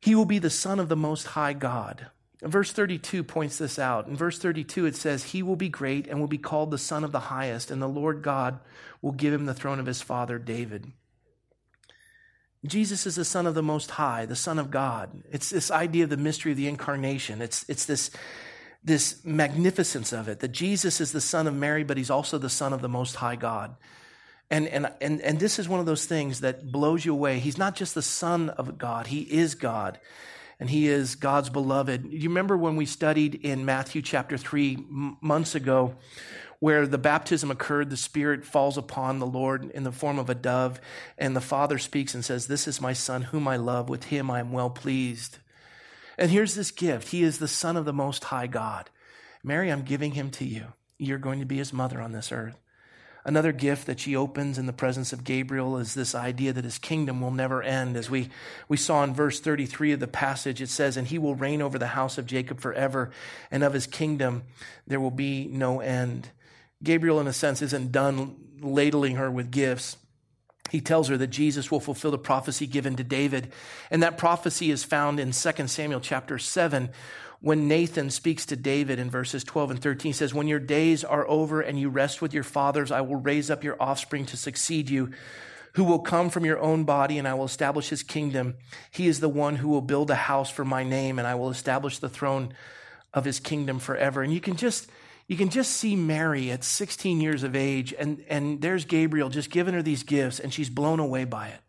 he 0.00 0.14
will 0.14 0.24
be 0.24 0.38
the 0.38 0.50
son 0.50 0.80
of 0.80 0.88
the 0.88 0.96
most 0.96 1.26
high 1.28 1.52
God. 1.52 2.06
Verse 2.42 2.70
32 2.72 3.24
points 3.24 3.58
this 3.58 3.78
out. 3.78 4.06
In 4.06 4.16
verse 4.16 4.38
32, 4.38 4.86
it 4.86 4.96
says, 4.96 5.24
He 5.24 5.42
will 5.42 5.56
be 5.56 5.68
great 5.68 6.06
and 6.06 6.20
will 6.20 6.28
be 6.28 6.38
called 6.38 6.70
the 6.70 6.78
Son 6.78 7.02
of 7.02 7.10
the 7.10 7.18
Highest, 7.18 7.70
and 7.70 7.82
the 7.82 7.88
Lord 7.88 8.22
God 8.22 8.60
will 9.02 9.12
give 9.12 9.32
him 9.32 9.46
the 9.46 9.54
throne 9.54 9.80
of 9.80 9.86
his 9.86 10.02
father 10.02 10.38
David. 10.38 10.92
Jesus 12.64 13.06
is 13.06 13.16
the 13.16 13.24
Son 13.24 13.46
of 13.46 13.54
the 13.54 13.62
Most 13.62 13.92
High, 13.92 14.26
the 14.26 14.36
Son 14.36 14.58
of 14.58 14.70
God. 14.70 15.22
It's 15.32 15.50
this 15.50 15.70
idea 15.70 16.04
of 16.04 16.10
the 16.10 16.16
mystery 16.16 16.52
of 16.52 16.58
the 16.58 16.68
incarnation. 16.68 17.42
It's, 17.42 17.64
it's 17.68 17.86
this 17.86 18.10
this 18.84 19.24
magnificence 19.24 20.12
of 20.12 20.28
it 20.28 20.40
that 20.40 20.52
Jesus 20.52 21.00
is 21.00 21.12
the 21.12 21.20
son 21.20 21.46
of 21.46 21.54
Mary, 21.54 21.84
but 21.84 21.96
he's 21.96 22.10
also 22.10 22.38
the 22.38 22.48
son 22.48 22.72
of 22.72 22.80
the 22.80 22.88
Most 22.88 23.16
High 23.16 23.36
God. 23.36 23.76
And, 24.50 24.66
and, 24.68 24.90
and, 25.00 25.20
and 25.20 25.38
this 25.38 25.58
is 25.58 25.68
one 25.68 25.80
of 25.80 25.86
those 25.86 26.06
things 26.06 26.40
that 26.40 26.72
blows 26.72 27.04
you 27.04 27.12
away. 27.12 27.38
He's 27.38 27.58
not 27.58 27.76
just 27.76 27.94
the 27.94 28.02
son 28.02 28.48
of 28.50 28.78
God, 28.78 29.08
he 29.08 29.20
is 29.20 29.54
God. 29.54 29.98
And 30.60 30.68
he 30.70 30.88
is 30.88 31.14
God's 31.14 31.50
beloved. 31.50 32.10
Do 32.10 32.16
you 32.16 32.28
remember 32.28 32.56
when 32.56 32.76
we 32.76 32.86
studied 32.86 33.36
in 33.36 33.64
Matthew 33.64 34.02
chapter 34.02 34.36
3 34.36 34.74
m- 34.74 35.16
months 35.20 35.54
ago, 35.54 35.94
where 36.58 36.86
the 36.86 36.98
baptism 36.98 37.50
occurred, 37.50 37.90
the 37.90 37.96
Spirit 37.96 38.44
falls 38.44 38.76
upon 38.76 39.18
the 39.18 39.26
Lord 39.26 39.70
in 39.70 39.84
the 39.84 39.92
form 39.92 40.18
of 40.18 40.28
a 40.28 40.34
dove, 40.34 40.80
and 41.16 41.36
the 41.36 41.40
Father 41.40 41.78
speaks 41.78 42.14
and 42.14 42.24
says, 42.24 42.46
This 42.46 42.66
is 42.66 42.80
my 42.80 42.92
Son, 42.92 43.22
whom 43.22 43.46
I 43.46 43.56
love. 43.56 43.88
With 43.88 44.04
him 44.04 44.30
I 44.30 44.40
am 44.40 44.52
well 44.52 44.70
pleased. 44.70 45.38
And 46.16 46.32
here's 46.32 46.56
this 46.56 46.72
gift 46.72 47.08
He 47.08 47.22
is 47.22 47.38
the 47.38 47.46
Son 47.48 47.76
of 47.76 47.84
the 47.84 47.92
Most 47.92 48.24
High 48.24 48.48
God. 48.48 48.90
Mary, 49.44 49.70
I'm 49.70 49.82
giving 49.82 50.12
him 50.12 50.30
to 50.32 50.44
you. 50.44 50.72
You're 50.98 51.18
going 51.18 51.38
to 51.38 51.46
be 51.46 51.58
his 51.58 51.72
mother 51.72 52.00
on 52.00 52.10
this 52.10 52.32
earth. 52.32 52.58
Another 53.24 53.52
gift 53.52 53.86
that 53.86 54.00
she 54.00 54.16
opens 54.16 54.58
in 54.58 54.66
the 54.66 54.72
presence 54.72 55.12
of 55.12 55.24
Gabriel 55.24 55.76
is 55.76 55.94
this 55.94 56.14
idea 56.14 56.52
that 56.52 56.64
his 56.64 56.78
kingdom 56.78 57.20
will 57.20 57.30
never 57.30 57.62
end. 57.62 57.96
As 57.96 58.08
we, 58.08 58.30
we 58.68 58.76
saw 58.76 59.04
in 59.04 59.12
verse 59.12 59.40
33 59.40 59.92
of 59.92 60.00
the 60.00 60.06
passage, 60.06 60.62
it 60.62 60.68
says, 60.68 60.96
And 60.96 61.06
he 61.06 61.18
will 61.18 61.34
reign 61.34 61.60
over 61.60 61.78
the 61.78 61.88
house 61.88 62.16
of 62.16 62.26
Jacob 62.26 62.60
forever, 62.60 63.10
and 63.50 63.62
of 63.62 63.74
his 63.74 63.86
kingdom 63.86 64.44
there 64.86 65.00
will 65.00 65.10
be 65.10 65.46
no 65.46 65.80
end. 65.80 66.30
Gabriel, 66.82 67.20
in 67.20 67.26
a 67.26 67.32
sense, 67.32 67.60
isn't 67.60 67.92
done 67.92 68.36
ladling 68.60 69.16
her 69.16 69.30
with 69.30 69.50
gifts. 69.50 69.96
He 70.70 70.80
tells 70.80 71.08
her 71.08 71.16
that 71.16 71.28
Jesus 71.28 71.70
will 71.70 71.80
fulfill 71.80 72.10
the 72.10 72.18
prophecy 72.18 72.66
given 72.66 72.96
to 72.96 73.04
David. 73.04 73.52
And 73.90 74.02
that 74.02 74.18
prophecy 74.18 74.70
is 74.70 74.84
found 74.84 75.18
in 75.18 75.32
2 75.32 75.66
Samuel 75.66 76.00
chapter 76.00 76.38
7, 76.38 76.90
when 77.40 77.68
Nathan 77.68 78.10
speaks 78.10 78.46
to 78.46 78.56
David 78.56 78.98
in 78.98 79.10
verses 79.10 79.44
12 79.44 79.70
and 79.72 79.82
13, 79.82 80.10
he 80.10 80.12
says, 80.12 80.34
When 80.34 80.48
your 80.48 80.58
days 80.58 81.04
are 81.04 81.28
over 81.28 81.60
and 81.60 81.78
you 81.78 81.88
rest 81.88 82.20
with 82.20 82.34
your 82.34 82.42
fathers, 82.42 82.90
I 82.90 83.00
will 83.00 83.16
raise 83.16 83.50
up 83.50 83.62
your 83.62 83.80
offspring 83.80 84.26
to 84.26 84.36
succeed 84.36 84.90
you, 84.90 85.10
who 85.74 85.84
will 85.84 86.00
come 86.00 86.30
from 86.30 86.44
your 86.44 86.58
own 86.58 86.84
body, 86.84 87.18
and 87.18 87.28
I 87.28 87.34
will 87.34 87.44
establish 87.44 87.90
his 87.90 88.02
kingdom. 88.02 88.56
He 88.90 89.06
is 89.06 89.20
the 89.20 89.28
one 89.28 89.56
who 89.56 89.68
will 89.68 89.82
build 89.82 90.10
a 90.10 90.16
house 90.16 90.50
for 90.50 90.64
my 90.64 90.82
name, 90.82 91.18
and 91.18 91.28
I 91.28 91.36
will 91.36 91.50
establish 91.50 91.98
the 91.98 92.08
throne 92.08 92.54
of 93.14 93.24
his 93.24 93.38
kingdom 93.38 93.78
forever. 93.78 94.22
And 94.22 94.32
you 94.32 94.40
can 94.40 94.56
just 94.56 94.90
you 95.28 95.36
can 95.36 95.50
just 95.50 95.72
see 95.72 95.94
Mary 95.94 96.50
at 96.50 96.64
16 96.64 97.20
years 97.20 97.42
of 97.42 97.54
age, 97.54 97.94
and, 97.96 98.24
and 98.28 98.62
there's 98.62 98.86
Gabriel 98.86 99.28
just 99.28 99.50
giving 99.50 99.74
her 99.74 99.82
these 99.82 100.02
gifts, 100.02 100.40
and 100.40 100.52
she's 100.52 100.70
blown 100.70 101.00
away 101.00 101.24
by 101.24 101.48
it. 101.48 101.60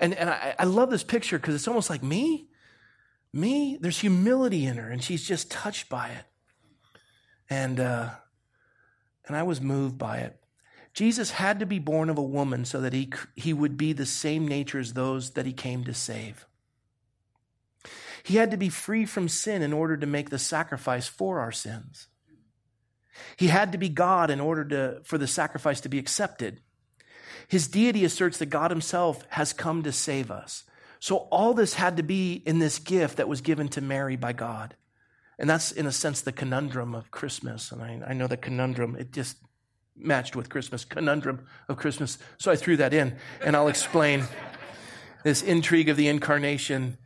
And, 0.00 0.14
and 0.14 0.30
I, 0.30 0.54
I 0.58 0.64
love 0.64 0.90
this 0.90 1.04
picture 1.04 1.38
because 1.38 1.54
it's 1.54 1.68
almost 1.68 1.90
like 1.90 2.02
me. 2.02 2.48
Me, 3.36 3.76
there's 3.80 3.98
humility 3.98 4.64
in 4.64 4.78
her, 4.78 4.90
and 4.90 5.04
she's 5.04 5.26
just 5.26 5.50
touched 5.50 5.88
by 5.88 6.08
it. 6.08 6.24
And, 7.50 7.78
uh, 7.78 8.10
and 9.26 9.36
I 9.36 9.42
was 9.42 9.60
moved 9.60 9.98
by 9.98 10.18
it. 10.18 10.40
Jesus 10.94 11.32
had 11.32 11.60
to 11.60 11.66
be 11.66 11.78
born 11.78 12.08
of 12.08 12.16
a 12.16 12.22
woman 12.22 12.64
so 12.64 12.80
that 12.80 12.94
he, 12.94 13.12
he 13.34 13.52
would 13.52 13.76
be 13.76 13.92
the 13.92 14.06
same 14.06 14.48
nature 14.48 14.78
as 14.78 14.94
those 14.94 15.32
that 15.32 15.44
he 15.44 15.52
came 15.52 15.84
to 15.84 15.92
save. 15.92 16.46
He 18.22 18.36
had 18.36 18.50
to 18.50 18.56
be 18.56 18.70
free 18.70 19.04
from 19.04 19.28
sin 19.28 19.60
in 19.60 19.74
order 19.74 19.98
to 19.98 20.06
make 20.06 20.30
the 20.30 20.38
sacrifice 20.38 21.06
for 21.06 21.38
our 21.38 21.52
sins. 21.52 22.08
He 23.36 23.48
had 23.48 23.70
to 23.72 23.78
be 23.78 23.90
God 23.90 24.30
in 24.30 24.40
order 24.40 24.64
to, 24.64 25.00
for 25.04 25.18
the 25.18 25.26
sacrifice 25.26 25.80
to 25.82 25.90
be 25.90 25.98
accepted. 25.98 26.62
His 27.48 27.68
deity 27.68 28.04
asserts 28.04 28.38
that 28.38 28.46
God 28.46 28.70
himself 28.70 29.24
has 29.28 29.52
come 29.52 29.82
to 29.82 29.92
save 29.92 30.30
us. 30.30 30.64
So 31.00 31.16
all 31.30 31.54
this 31.54 31.74
had 31.74 31.96
to 31.98 32.02
be 32.02 32.42
in 32.46 32.58
this 32.58 32.78
gift 32.78 33.18
that 33.18 33.28
was 33.28 33.40
given 33.40 33.68
to 33.68 33.80
Mary 33.80 34.16
by 34.16 34.32
God. 34.32 34.74
And 35.38 35.48
that's, 35.48 35.72
in 35.72 35.86
a 35.86 35.92
sense, 35.92 36.22
the 36.22 36.32
conundrum 36.32 36.94
of 36.94 37.10
Christmas. 37.10 37.70
And 37.70 37.82
I, 37.82 38.00
I 38.08 38.12
know 38.14 38.26
the 38.26 38.36
conundrum, 38.36 38.96
it 38.96 39.12
just 39.12 39.36
matched 39.96 40.34
with 40.34 40.48
Christmas, 40.48 40.84
conundrum 40.84 41.46
of 41.68 41.76
Christmas. 41.76 42.18
So 42.38 42.50
I 42.50 42.56
threw 42.56 42.76
that 42.78 42.94
in, 42.94 43.16
and 43.44 43.54
I'll 43.54 43.68
explain 43.68 44.24
this 45.24 45.42
intrigue 45.42 45.88
of 45.88 45.96
the 45.96 46.08
incarnation 46.08 46.96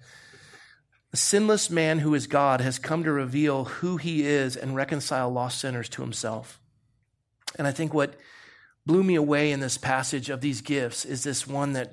the 1.11 1.17
sinless 1.17 1.71
man 1.71 1.99
who 1.99 2.15
is 2.15 2.27
God 2.27 2.61
has 2.61 2.79
come 2.79 3.03
to 3.03 3.11
reveal 3.11 3.65
who 3.65 3.97
he 3.97 4.23
is 4.25 4.57
and 4.57 4.77
reconcile 4.77 5.31
lost 5.31 5.61
sinners 5.61 5.89
to 5.91 6.03
himself. 6.03 6.61
And 7.59 7.67
I 7.67 7.73
think 7.73 7.93
what 7.93 8.15
blew 8.87 9.03
me 9.03 9.17
away 9.17 9.51
in 9.51 9.61
this 9.61 9.77
passage 9.77 10.31
of 10.31 10.41
these 10.41 10.61
gifts 10.61 11.05
is 11.05 11.25
this 11.25 11.49
one 11.49 11.73
that 11.73 11.93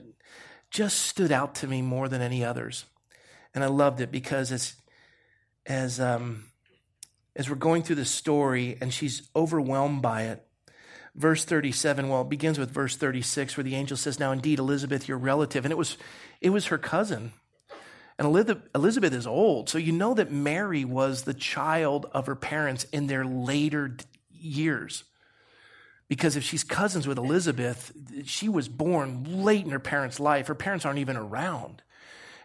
just 0.72 1.00
stood 1.02 1.32
out 1.32 1.56
to 1.56 1.68
me 1.68 1.82
more 1.82 2.10
than 2.10 2.22
any 2.22 2.44
others. 2.44 2.86
And 3.54 3.64
I 3.64 3.68
loved 3.68 4.02
it 4.02 4.12
because 4.12 4.52
as, 4.52 4.76
as, 5.66 6.00
um, 6.00 6.46
as 7.36 7.50
we're 7.50 7.56
going 7.56 7.84
through 7.84 7.96
the 7.96 8.06
story 8.06 8.78
and 8.82 8.94
she's 8.94 9.30
overwhelmed 9.36 10.02
by 10.02 10.24
it, 10.24 10.44
verse 11.16 11.44
37 11.46 12.10
well 12.10 12.22
it 12.22 12.30
begins 12.30 12.60
with 12.60 12.70
verse 12.70 12.96
36 12.96 13.58
where 13.58 13.64
the 13.64 13.74
angel 13.74 13.98
says 13.98 14.20
now 14.20 14.32
indeed 14.32 14.60
elizabeth 14.60 15.08
your 15.08 15.18
relative 15.18 15.66
and 15.66 15.72
it 15.72 15.76
was 15.76 15.98
it 16.42 16.52
was 16.52 16.68
her 16.68 16.78
cousin 16.78 17.32
and 18.20 18.28
Elizabeth 18.74 19.14
is 19.14 19.28
old, 19.28 19.70
so 19.70 19.78
you 19.78 19.92
know 19.92 20.16
that 20.16 20.32
Mary 20.32 20.86
was 20.86 21.22
the 21.22 21.36
child 21.36 22.08
of 22.14 22.26
her 22.26 22.36
parents 22.36 22.86
in 22.86 23.06
their 23.06 23.24
later 23.24 23.96
years. 24.32 25.04
Because 26.08 26.36
if 26.36 26.44
she's 26.44 26.64
cousins 26.64 27.08
with 27.08 27.18
Elizabeth, 27.18 27.92
she 28.26 28.48
was 28.48 28.70
born 28.70 29.44
late 29.44 29.66
in 29.66 29.72
her 29.72 29.80
parents' 29.80 30.20
life. 30.20 30.48
Her 30.48 30.56
parents 30.56 30.86
aren't 30.86 31.00
even 31.00 31.18
around. 31.18 31.82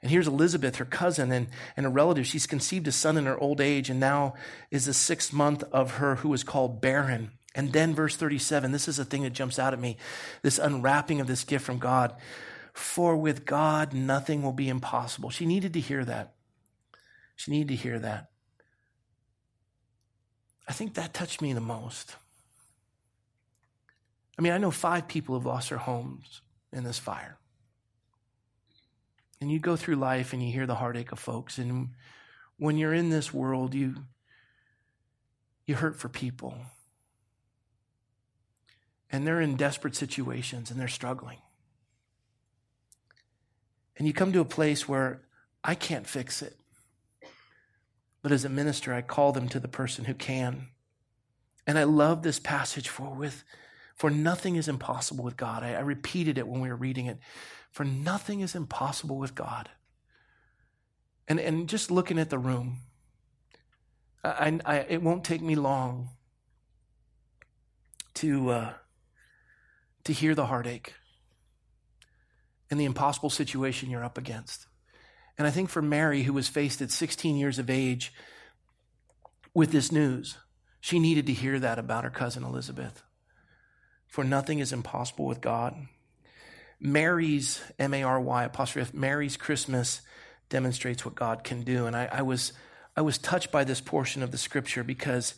And 0.02 0.11
here's 0.11 0.26
Elizabeth, 0.26 0.76
her 0.76 0.85
cousin 0.85 1.31
and, 1.31 1.47
and 1.76 1.87
a 1.87 1.88
relative. 1.88 2.26
She's 2.26 2.47
conceived 2.47 2.88
a 2.88 2.92
son 2.92 3.16
in 3.16 3.26
her 3.26 3.38
old 3.38 3.61
age 3.61 3.88
and 3.88 4.00
now 4.00 4.35
is 4.71 4.87
the 4.87 4.95
sixth 4.95 5.33
month 5.33 5.62
of 5.71 5.92
her 5.92 6.16
who 6.16 6.35
is 6.35 6.42
called 6.42 6.81
barren. 6.81 7.31
And 7.54 7.73
then 7.73 7.95
verse 7.95 8.16
37, 8.16 8.73
this 8.73 8.88
is 8.88 8.97
the 8.97 9.04
thing 9.04 9.23
that 9.23 9.33
jumps 9.33 9.59
out 9.59 9.73
at 9.73 9.81
me 9.81 9.97
this 10.42 10.59
unwrapping 10.59 11.21
of 11.21 11.28
this 11.28 11.45
gift 11.45 11.64
from 11.64 11.78
God. 11.78 12.16
For 12.73 13.16
with 13.16 13.45
God, 13.45 13.92
nothing 13.92 14.42
will 14.42 14.52
be 14.52 14.69
impossible. 14.69 15.31
She 15.31 15.47
needed 15.47 15.75
to 15.75 15.81
hear 15.81 16.04
that. 16.04 16.35
She 17.37 17.50
needed 17.50 17.69
to 17.69 17.76
hear 17.76 17.99
that. 18.00 18.31
I 20.66 20.73
think 20.73 20.95
that 20.95 21.12
touched 21.12 21.42
me 21.42 21.52
the 21.52 21.61
most. 21.61 22.16
I 24.38 24.42
mean, 24.42 24.52
I 24.52 24.58
know 24.58 24.70
five 24.70 25.08
people 25.08 25.36
have 25.36 25.46
lost 25.46 25.68
their 25.68 25.78
homes 25.78 26.40
in 26.72 26.84
this 26.84 26.98
fire. 26.98 27.38
And 29.40 29.50
you 29.50 29.58
go 29.58 29.76
through 29.76 29.96
life 29.96 30.32
and 30.32 30.42
you 30.42 30.52
hear 30.52 30.66
the 30.66 30.76
heartache 30.76 31.12
of 31.12 31.18
folks. 31.18 31.58
And 31.58 31.90
when 32.58 32.78
you're 32.78 32.94
in 32.94 33.10
this 33.10 33.34
world, 33.34 33.74
you, 33.74 33.96
you 35.66 35.74
hurt 35.74 35.98
for 35.98 36.08
people. 36.08 36.56
And 39.10 39.26
they're 39.26 39.40
in 39.40 39.56
desperate 39.56 39.96
situations 39.96 40.70
and 40.70 40.80
they're 40.80 40.88
struggling. 40.88 41.38
And 43.96 44.06
you 44.06 44.12
come 44.12 44.32
to 44.32 44.40
a 44.40 44.44
place 44.44 44.88
where 44.88 45.22
I 45.62 45.74
can't 45.74 46.06
fix 46.06 46.40
it. 46.40 46.56
But 48.22 48.32
as 48.32 48.44
a 48.44 48.48
minister, 48.48 48.94
I 48.94 49.02
call 49.02 49.32
them 49.32 49.48
to 49.48 49.60
the 49.60 49.68
person 49.68 50.04
who 50.04 50.14
can. 50.14 50.68
And 51.66 51.78
I 51.78 51.84
love 51.84 52.22
this 52.22 52.38
passage 52.38 52.88
for 52.88 53.12
with 53.12 53.44
for 53.94 54.11
nothing 54.11 54.56
is 54.56 54.68
impossible 54.68 55.25
with 55.25 55.37
God. 55.37 55.62
I, 55.62 55.75
I 55.75 55.80
repeated 55.80 56.38
it 56.38 56.46
when 56.46 56.61
we 56.61 56.68
were 56.68 56.76
reading 56.76 57.06
it. 57.06 57.18
For 57.70 57.84
nothing 57.84 58.40
is 58.40 58.54
impossible 58.54 59.18
with 59.18 59.34
God. 59.34 59.70
And 61.28 61.38
and 61.40 61.68
just 61.68 61.90
looking 61.90 62.18
at 62.18 62.30
the 62.30 62.38
room, 62.38 62.78
I, 64.25 64.58
I 64.64 64.76
it 64.78 65.02
won't 65.02 65.25
take 65.25 65.40
me 65.40 65.54
long 65.54 66.11
to 68.14 68.50
uh, 68.50 68.72
to 70.04 70.12
hear 70.12 70.34
the 70.34 70.46
heartache 70.46 70.94
and 72.70 72.80
the 72.80 72.84
impossible 72.84 73.30
situation 73.30 73.90
you're 73.90 74.04
up 74.04 74.18
against. 74.18 74.66
And 75.38 75.46
I 75.46 75.50
think 75.50 75.70
for 75.70 75.82
Mary, 75.82 76.22
who 76.22 76.32
was 76.32 76.49
faced 76.49 76.82
at 76.82 76.90
16 76.90 77.37
years 77.37 77.58
of 77.58 77.70
age 77.70 78.12
with 79.54 79.72
this 79.72 79.92
news, 79.92 80.38
she 80.80 80.99
needed 80.99 81.26
to 81.26 81.32
hear 81.32 81.58
that 81.58 81.78
about 81.78 82.04
her 82.04 82.11
cousin 82.11 82.44
Elizabeth. 82.44 83.02
For 84.12 84.25
nothing 84.25 84.59
is 84.59 84.75
impossible 84.75 85.25
with 85.25 85.40
God. 85.40 85.75
Mary's, 86.78 87.62
M 87.78 87.95
A 87.95 88.02
R 88.02 88.21
Y 88.21 88.45
apostrophe, 88.45 88.90
Mary's 88.95 89.38
Christmas 89.38 90.02
demonstrates 90.50 91.02
what 91.02 91.14
God 91.14 91.45
can 91.45 91.62
do. 91.62 91.87
And 91.87 91.97
I, 91.97 92.11
I, 92.12 92.21
was, 92.21 92.52
I 92.95 93.00
was 93.00 93.16
touched 93.16 93.50
by 93.50 93.64
this 93.64 93.81
portion 93.81 94.23
of 94.23 94.31
the 94.31 94.37
scripture 94.37 94.85
because 94.85 95.35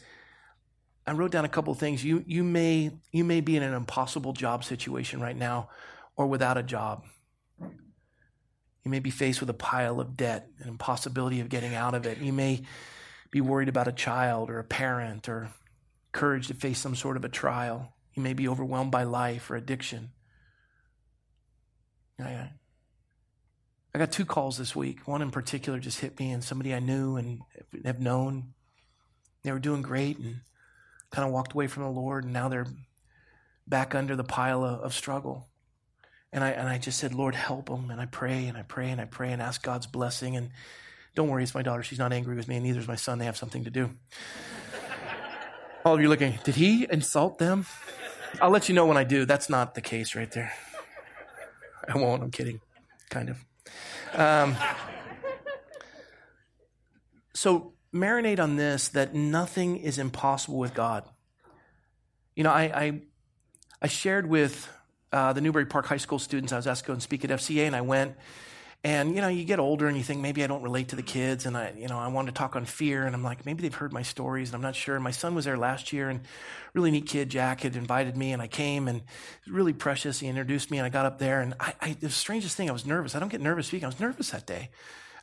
I 1.06 1.12
wrote 1.12 1.30
down 1.30 1.44
a 1.44 1.48
couple 1.48 1.72
of 1.72 1.78
things. 1.78 2.02
You, 2.04 2.24
you, 2.26 2.42
may, 2.42 2.90
you 3.12 3.22
may 3.22 3.40
be 3.40 3.56
in 3.56 3.62
an 3.62 3.74
impossible 3.74 4.32
job 4.32 4.64
situation 4.64 5.20
right 5.20 5.36
now 5.36 5.68
or 6.16 6.26
without 6.26 6.58
a 6.58 6.62
job. 6.64 7.04
You 7.60 8.90
may 8.90 8.98
be 8.98 9.10
faced 9.10 9.38
with 9.38 9.50
a 9.50 9.54
pile 9.54 10.00
of 10.00 10.16
debt, 10.16 10.48
an 10.58 10.68
impossibility 10.68 11.38
of 11.38 11.48
getting 11.48 11.76
out 11.76 11.94
of 11.94 12.06
it. 12.06 12.18
You 12.18 12.32
may 12.32 12.62
be 13.30 13.40
worried 13.40 13.68
about 13.68 13.86
a 13.86 13.92
child 13.92 14.50
or 14.50 14.58
a 14.58 14.64
parent 14.64 15.28
or 15.28 15.50
courage 16.10 16.48
to 16.48 16.54
face 16.54 16.80
some 16.80 16.96
sort 16.96 17.16
of 17.16 17.24
a 17.24 17.28
trial. 17.28 17.92
You 18.14 18.22
may 18.22 18.32
be 18.32 18.48
overwhelmed 18.48 18.90
by 18.90 19.02
life 19.02 19.50
or 19.50 19.56
addiction. 19.56 20.10
I, 22.18 22.50
I 23.94 23.98
got 23.98 24.12
two 24.12 24.24
calls 24.24 24.56
this 24.56 24.74
week. 24.74 25.06
One 25.06 25.22
in 25.22 25.30
particular 25.30 25.78
just 25.78 26.00
hit 26.00 26.18
me, 26.18 26.30
and 26.30 26.42
somebody 26.42 26.72
I 26.74 26.78
knew 26.78 27.16
and 27.16 27.40
have 27.84 28.00
known. 28.00 28.54
They 29.42 29.52
were 29.52 29.58
doing 29.58 29.82
great 29.82 30.18
and 30.18 30.36
kind 31.10 31.26
of 31.26 31.32
walked 31.32 31.52
away 31.52 31.66
from 31.66 31.82
the 31.82 31.90
Lord, 31.90 32.24
and 32.24 32.32
now 32.32 32.48
they're 32.48 32.66
back 33.66 33.94
under 33.94 34.16
the 34.16 34.24
pile 34.24 34.64
of, 34.64 34.80
of 34.80 34.94
struggle. 34.94 35.48
And 36.32 36.42
I, 36.42 36.50
and 36.50 36.68
I 36.68 36.78
just 36.78 36.98
said, 36.98 37.14
Lord, 37.14 37.34
help 37.34 37.68
them. 37.68 37.90
And 37.90 38.00
I 38.00 38.06
pray 38.06 38.46
and 38.46 38.56
I 38.58 38.62
pray 38.62 38.90
and 38.90 39.00
I 39.00 39.04
pray 39.04 39.32
and 39.32 39.40
ask 39.40 39.62
God's 39.62 39.86
blessing. 39.86 40.36
And 40.36 40.50
don't 41.14 41.28
worry, 41.28 41.44
it's 41.44 41.54
my 41.54 41.62
daughter. 41.62 41.84
She's 41.84 41.98
not 41.98 42.12
angry 42.12 42.34
with 42.34 42.48
me, 42.48 42.56
and 42.56 42.64
neither 42.64 42.80
is 42.80 42.88
my 42.88 42.96
son. 42.96 43.18
They 43.18 43.26
have 43.26 43.36
something 43.36 43.64
to 43.64 43.70
do. 43.70 43.90
All 45.84 45.94
of 45.94 46.00
you 46.00 46.08
looking, 46.08 46.38
did 46.42 46.56
he 46.56 46.86
insult 46.90 47.38
them? 47.38 47.66
I'll 48.40 48.50
let 48.50 48.68
you 48.68 48.74
know 48.74 48.86
when 48.86 48.96
I 48.96 49.04
do. 49.04 49.24
That's 49.24 49.48
not 49.48 49.74
the 49.74 49.80
case 49.80 50.14
right 50.14 50.30
there. 50.30 50.52
I 51.88 51.98
won't. 51.98 52.22
I'm 52.22 52.30
kidding. 52.30 52.60
Kind 53.10 53.30
of. 53.30 53.44
Um, 54.14 54.56
so 57.34 57.72
marinate 57.94 58.40
on 58.40 58.56
this 58.56 58.88
that 58.88 59.14
nothing 59.14 59.76
is 59.76 59.98
impossible 59.98 60.58
with 60.58 60.74
God. 60.74 61.04
You 62.34 62.44
know, 62.44 62.50
I, 62.50 62.62
I, 62.62 63.00
I 63.82 63.88
shared 63.88 64.28
with 64.28 64.68
uh, 65.12 65.32
the 65.32 65.40
Newbury 65.40 65.66
Park 65.66 65.86
High 65.86 65.98
School 65.98 66.18
students, 66.18 66.52
I 66.52 66.56
was 66.56 66.66
asked 66.66 66.82
to 66.82 66.88
go 66.88 66.92
and 66.92 67.02
speak 67.02 67.24
at 67.24 67.30
FCA, 67.30 67.66
and 67.66 67.76
I 67.76 67.82
went. 67.82 68.16
And 68.84 69.14
you 69.14 69.22
know, 69.22 69.28
you 69.28 69.44
get 69.44 69.58
older 69.58 69.88
and 69.88 69.96
you 69.96 70.02
think 70.02 70.20
maybe 70.20 70.44
I 70.44 70.46
don't 70.46 70.62
relate 70.62 70.88
to 70.88 70.96
the 70.96 71.02
kids, 71.02 71.46
and 71.46 71.56
I, 71.56 71.72
you 71.74 71.88
know, 71.88 71.98
I 71.98 72.08
want 72.08 72.28
to 72.28 72.34
talk 72.34 72.54
on 72.54 72.66
fear, 72.66 73.06
and 73.06 73.16
I'm 73.16 73.22
like, 73.22 73.46
maybe 73.46 73.62
they've 73.62 73.74
heard 73.74 73.94
my 73.94 74.02
stories, 74.02 74.50
and 74.50 74.56
I'm 74.56 74.60
not 74.60 74.76
sure. 74.76 75.00
My 75.00 75.10
son 75.10 75.34
was 75.34 75.46
there 75.46 75.56
last 75.56 75.90
year, 75.90 76.10
and 76.10 76.20
really 76.74 76.90
neat 76.90 77.06
kid, 77.06 77.30
Jack, 77.30 77.62
had 77.62 77.76
invited 77.76 78.14
me, 78.14 78.32
and 78.32 78.42
I 78.42 78.46
came, 78.46 78.86
and 78.86 78.98
it 78.98 79.46
was 79.46 79.54
really 79.54 79.72
precious. 79.72 80.20
He 80.20 80.26
introduced 80.26 80.70
me, 80.70 80.76
and 80.76 80.84
I 80.84 80.90
got 80.90 81.06
up 81.06 81.18
there, 81.18 81.40
and 81.40 81.54
I, 81.58 81.74
I, 81.80 81.92
the 81.98 82.10
strangest 82.10 82.58
thing, 82.58 82.68
I 82.68 82.74
was 82.74 82.84
nervous. 82.84 83.14
I 83.14 83.20
don't 83.20 83.30
get 83.30 83.40
nervous 83.40 83.68
speaking. 83.68 83.86
I 83.86 83.88
was 83.88 84.00
nervous 84.00 84.30
that 84.32 84.46
day. 84.46 84.68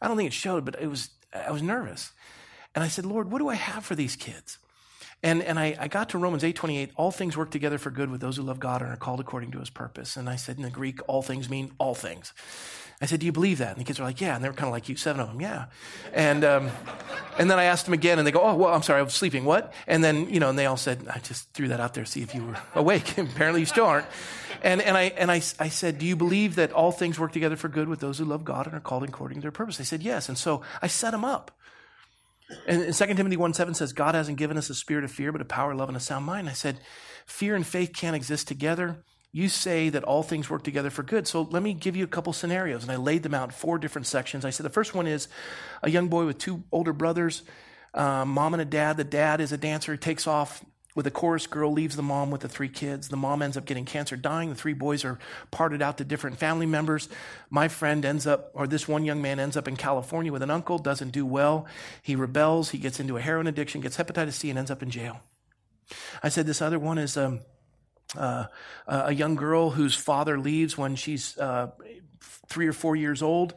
I 0.01 0.07
don't 0.07 0.17
think 0.17 0.27
it 0.27 0.33
showed, 0.33 0.65
but 0.65 0.81
it 0.81 0.87
was, 0.87 1.09
I 1.31 1.51
was 1.51 1.61
nervous. 1.61 2.13
And 2.73 2.83
I 2.83 2.87
said, 2.87 3.05
Lord, 3.05 3.31
what 3.31 3.39
do 3.39 3.47
I 3.47 3.55
have 3.55 3.85
for 3.85 3.93
these 3.93 4.15
kids? 4.15 4.57
And, 5.21 5.43
and 5.43 5.59
I, 5.59 5.75
I 5.79 5.87
got 5.87 6.09
to 6.09 6.17
Romans 6.17 6.41
8.28, 6.41 6.91
all 6.95 7.11
things 7.11 7.37
work 7.37 7.51
together 7.51 7.77
for 7.77 7.91
good 7.91 8.09
with 8.09 8.21
those 8.21 8.37
who 8.37 8.43
love 8.43 8.59
God 8.59 8.81
and 8.81 8.89
are 8.89 8.97
called 8.97 9.19
according 9.19 9.51
to 9.51 9.59
his 9.59 9.69
purpose. 9.69 10.17
And 10.17 10.27
I 10.27 10.35
said 10.35 10.57
in 10.57 10.63
the 10.63 10.71
Greek, 10.71 10.99
all 11.07 11.21
things 11.21 11.47
mean 11.47 11.71
all 11.77 11.93
things. 11.93 12.33
I 13.01 13.08
said, 13.08 13.20
do 13.20 13.25
you 13.25 13.31
believe 13.31 13.58
that? 13.58 13.72
And 13.72 13.79
the 13.79 13.84
kids 13.84 14.00
were 14.00 14.05
like, 14.05 14.22
yeah. 14.22 14.36
And 14.36 14.43
they 14.43 14.48
were 14.48 14.53
kind 14.53 14.67
of 14.67 14.74
like 14.74 14.88
you, 14.88 14.96
seven 14.96 15.22
of 15.22 15.27
them, 15.27 15.41
yeah. 15.41 15.65
And, 16.13 16.43
um, 16.43 16.70
and 17.39 17.50
then 17.50 17.58
I 17.58 17.63
asked 17.63 17.86
them 17.86 17.96
again 17.96 18.20
and 18.20 18.27
they 18.27 18.31
go, 18.31 18.41
oh, 18.41 18.53
well, 18.53 18.72
I'm 18.72 18.84
sorry, 18.84 19.00
I 19.00 19.01
was 19.01 19.13
sleeping. 19.13 19.43
What? 19.43 19.74
And 19.88 20.03
then, 20.03 20.29
you 20.29 20.39
know, 20.39 20.50
and 20.50 20.60
they 20.60 20.67
all 20.67 20.77
said, 20.77 21.08
I 21.10 21.17
just 21.17 21.51
threw 21.53 21.67
that 21.70 21.79
out 21.79 21.96
there 21.96 22.03
to 22.03 22.10
see 22.10 22.22
if 22.22 22.36
you 22.36 22.46
were 22.46 22.58
awake. 22.79 23.17
Apparently 23.17 23.62
you 23.62 23.65
still 23.65 23.86
aren't. 23.86 24.05
And, 24.62 24.81
and, 24.81 24.96
I, 24.96 25.03
and 25.17 25.31
I, 25.31 25.38
I 25.60 25.70
said, 25.70 25.98
do 25.98 26.05
you 26.05 26.15
believe 26.15 26.55
that 26.55 26.72
all 26.72 26.91
things 26.91 27.17
work 27.17 27.31
together 27.31 27.55
for 27.55 27.70
good 27.70 27.89
with 27.89 28.00
those 28.00 28.20
who 28.20 28.25
love 28.25 28.46
God 28.46 28.67
and 28.67 28.75
are 28.75 28.79
called 28.79 29.03
according 29.03 29.39
to 29.39 29.41
their 29.41 29.51
purpose? 29.51 29.77
They 29.77 29.84
said, 29.84 30.03
yes. 30.03 30.29
And 30.29 30.38
so 30.38 30.62
I 30.81 30.88
set 30.88 31.12
them 31.12 31.25
up. 31.25 31.51
And 32.67 32.93
2 32.93 33.05
Timothy 33.15 33.38
1 33.38 33.53
7 33.53 33.74
says, 33.74 33.93
God 33.93 34.13
hasn't 34.13 34.38
given 34.38 34.58
us 34.58 34.70
a 34.70 34.75
spirit 34.75 35.03
of 35.03 35.12
fear, 35.12 35.31
but 35.31 35.41
a 35.41 35.46
power, 35.46 35.74
love, 35.74 35.89
and 35.89 35.98
a 35.98 36.01
sound 36.01 36.25
mind. 36.25 36.50
I 36.50 36.53
said, 36.53 36.79
fear 37.25 37.55
and 37.55 37.65
faith 37.65 37.93
can't 37.93 38.15
exist 38.15 38.48
together. 38.48 39.03
You 39.33 39.47
say 39.47 39.89
that 39.89 40.03
all 40.03 40.23
things 40.23 40.50
work 40.50 40.63
together 40.63 40.89
for 40.89 41.03
good. 41.03 41.27
So 41.27 41.43
let 41.43 41.63
me 41.63 41.73
give 41.73 41.95
you 41.95 42.03
a 42.03 42.07
couple 42.07 42.33
scenarios. 42.33 42.83
And 42.83 42.91
I 42.91 42.97
laid 42.97 43.23
them 43.23 43.33
out 43.33 43.50
in 43.50 43.51
four 43.51 43.77
different 43.77 44.07
sections. 44.07 44.43
I 44.43 44.50
said, 44.50 44.65
the 44.65 44.69
first 44.69 44.93
one 44.93 45.07
is 45.07 45.27
a 45.81 45.89
young 45.89 46.09
boy 46.09 46.25
with 46.25 46.38
two 46.38 46.63
older 46.71 46.91
brothers, 46.91 47.43
uh, 47.93 48.25
mom 48.25 48.53
and 48.53 48.61
a 48.61 48.65
dad. 48.65 48.97
The 48.97 49.03
dad 49.05 49.39
is 49.39 49.51
a 49.51 49.57
dancer. 49.57 49.93
He 49.93 49.97
takes 49.97 50.27
off 50.27 50.63
with 50.95 51.07
a 51.07 51.11
chorus 51.11 51.47
girl 51.47 51.71
leaves 51.71 51.95
the 51.95 52.03
mom 52.03 52.31
with 52.31 52.41
the 52.41 52.50
three 52.50 52.67
kids. 52.67 53.07
The 53.07 53.17
mom 53.17 53.41
ends 53.41 53.55
up 53.55 53.65
getting 53.65 53.85
cancer, 53.85 54.17
dying. 54.17 54.50
The 54.50 54.55
three 54.55 54.73
boys 54.73 55.05
are 55.05 55.19
parted 55.50 55.81
out 55.81 55.97
to 56.00 56.03
different 56.03 56.38
family 56.38 56.65
members. 56.65 57.07
My 57.50 57.67
friend 57.67 58.03
ends 58.03 58.27
up, 58.27 58.51
or 58.53 58.67
this 58.67 58.88
one 58.88 59.05
young 59.05 59.21
man 59.21 59.39
ends 59.39 59.55
up 59.55 59.67
in 59.67 59.77
California 59.77 60.31
with 60.31 60.41
an 60.41 60.51
uncle, 60.51 60.77
doesn't 60.77 61.11
do 61.11 61.25
well. 61.25 61.65
He 62.01 62.15
rebels. 62.15 62.71
He 62.71 62.77
gets 62.77 63.00
into 63.00 63.17
a 63.17 63.21
heroin 63.21 63.47
addiction, 63.47 63.81
gets 63.81 63.97
hepatitis 63.97 64.33
C, 64.33 64.50
and 64.50 64.59
ends 64.59 64.71
up 64.71 64.83
in 64.83 64.89
jail. 64.89 65.21
I 66.21 66.29
said 66.29 66.45
this 66.45 66.61
other 66.61 66.79
one 66.79 66.97
is 66.97 67.15
um, 67.17 67.41
uh, 68.17 68.45
a 68.87 69.13
young 69.13 69.35
girl 69.35 69.71
whose 69.71 69.95
father 69.95 70.37
leaves 70.39 70.77
when 70.77 70.95
she's 70.95 71.37
uh, 71.37 71.71
three 72.47 72.67
or 72.67 72.74
four 72.74 72.95
years 72.95 73.21
old 73.21 73.53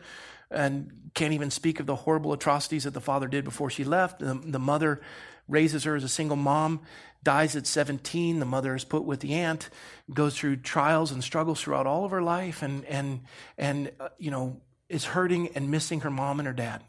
and 0.51 1.11
can't 1.15 1.33
even 1.33 1.51
speak 1.51 1.81
of 1.81 1.87
the 1.87 1.95
horrible 1.95 2.33
atrocities 2.33 2.85
that 2.85 2.95
the 2.95 3.01
father 3.01 3.27
did 3.27 3.45
before 3.45 3.71
she 3.71 3.85
left. 3.85 4.21
The, 4.21 4.35
the 4.35 4.59
mother 4.59 5.01
raises 5.49 5.85
her 5.85 5.95
as 5.97 6.05
a 6.05 6.09
single 6.09 6.37
mom, 6.37 6.81
dies 7.23 7.57
at 7.57 7.67
17. 7.67 8.39
The 8.39 8.47
mother 8.47 8.75
is 8.75 8.85
put 8.85 9.05
with 9.05 9.21
the 9.21 9.35
aunt, 9.35 9.71
goes 10.13 10.37
through 10.37 10.57
trials 10.57 11.11
and 11.11 11.23
struggles 11.23 11.61
throughout 11.61 11.87
all 11.87 12.05
of 12.05 12.11
her 12.11 12.23
life, 12.23 12.63
and 12.63 12.85
and 12.85 13.21
and 13.59 13.93
uh, 14.01 14.09
you 14.19 14.31
know 14.31 14.61
is 14.89 15.05
hurting 15.05 15.49
and 15.55 15.71
missing 15.71 16.01
her 16.01 16.11
mom 16.11 16.41
and 16.41 16.47
her 16.47 16.53
dad. 16.53 16.83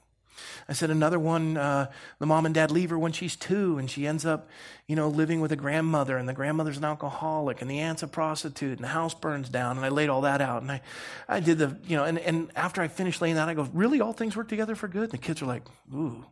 I 0.67 0.74
said 0.74 0.89
another 0.89 1.19
one, 1.19 1.58
uh, 1.58 1.91
the 2.19 2.26
mom 2.26 2.45
and 2.45 2.56
dad 2.56 2.71
leave 2.71 2.89
her 2.89 3.00
when 3.00 3.12
she's 3.12 3.36
two, 3.36 3.78
and 3.78 3.89
she 3.89 4.08
ends 4.08 4.26
up, 4.26 4.50
you 4.88 4.95
know, 4.95 5.08
living 5.08 5.41
with 5.41 5.52
a 5.52 5.56
grandmother, 5.56 6.17
and 6.17 6.28
the 6.28 6.34
grandmother's 6.34 6.78
an 6.78 6.86
alcoholic, 6.86 7.62
and 7.62 7.69
the 7.69 7.80
aunt's 7.80 8.04
a 8.04 8.08
prostitute, 8.08 8.78
and 8.78 8.84
the 8.84 8.89
house 8.89 9.13
burns 9.13 9.50
down, 9.50 9.78
and 9.78 9.86
I 9.86 9.89
laid 9.89 10.10
all 10.10 10.21
that 10.21 10.41
out, 10.41 10.62
and 10.62 10.71
I, 10.71 10.82
I 11.28 11.39
did 11.39 11.58
the, 11.58 11.78
you 11.88 11.95
know, 11.95 12.04
and, 12.04 12.19
and 12.19 12.52
after 12.56 12.82
I 12.82 12.88
finished 12.88 13.21
laying 13.21 13.36
that, 13.36 13.50
I 13.50 13.54
go, 13.54 13.69
really, 13.74 14.02
all 14.02 14.13
things 14.13 14.36
work 14.36 14.50
together 14.50 14.76
for 14.76 14.88
good? 14.88 15.04
And 15.04 15.12
the 15.12 15.17
kids 15.17 15.41
are 15.41 15.48
like, 15.48 15.63
ooh, 15.93 16.26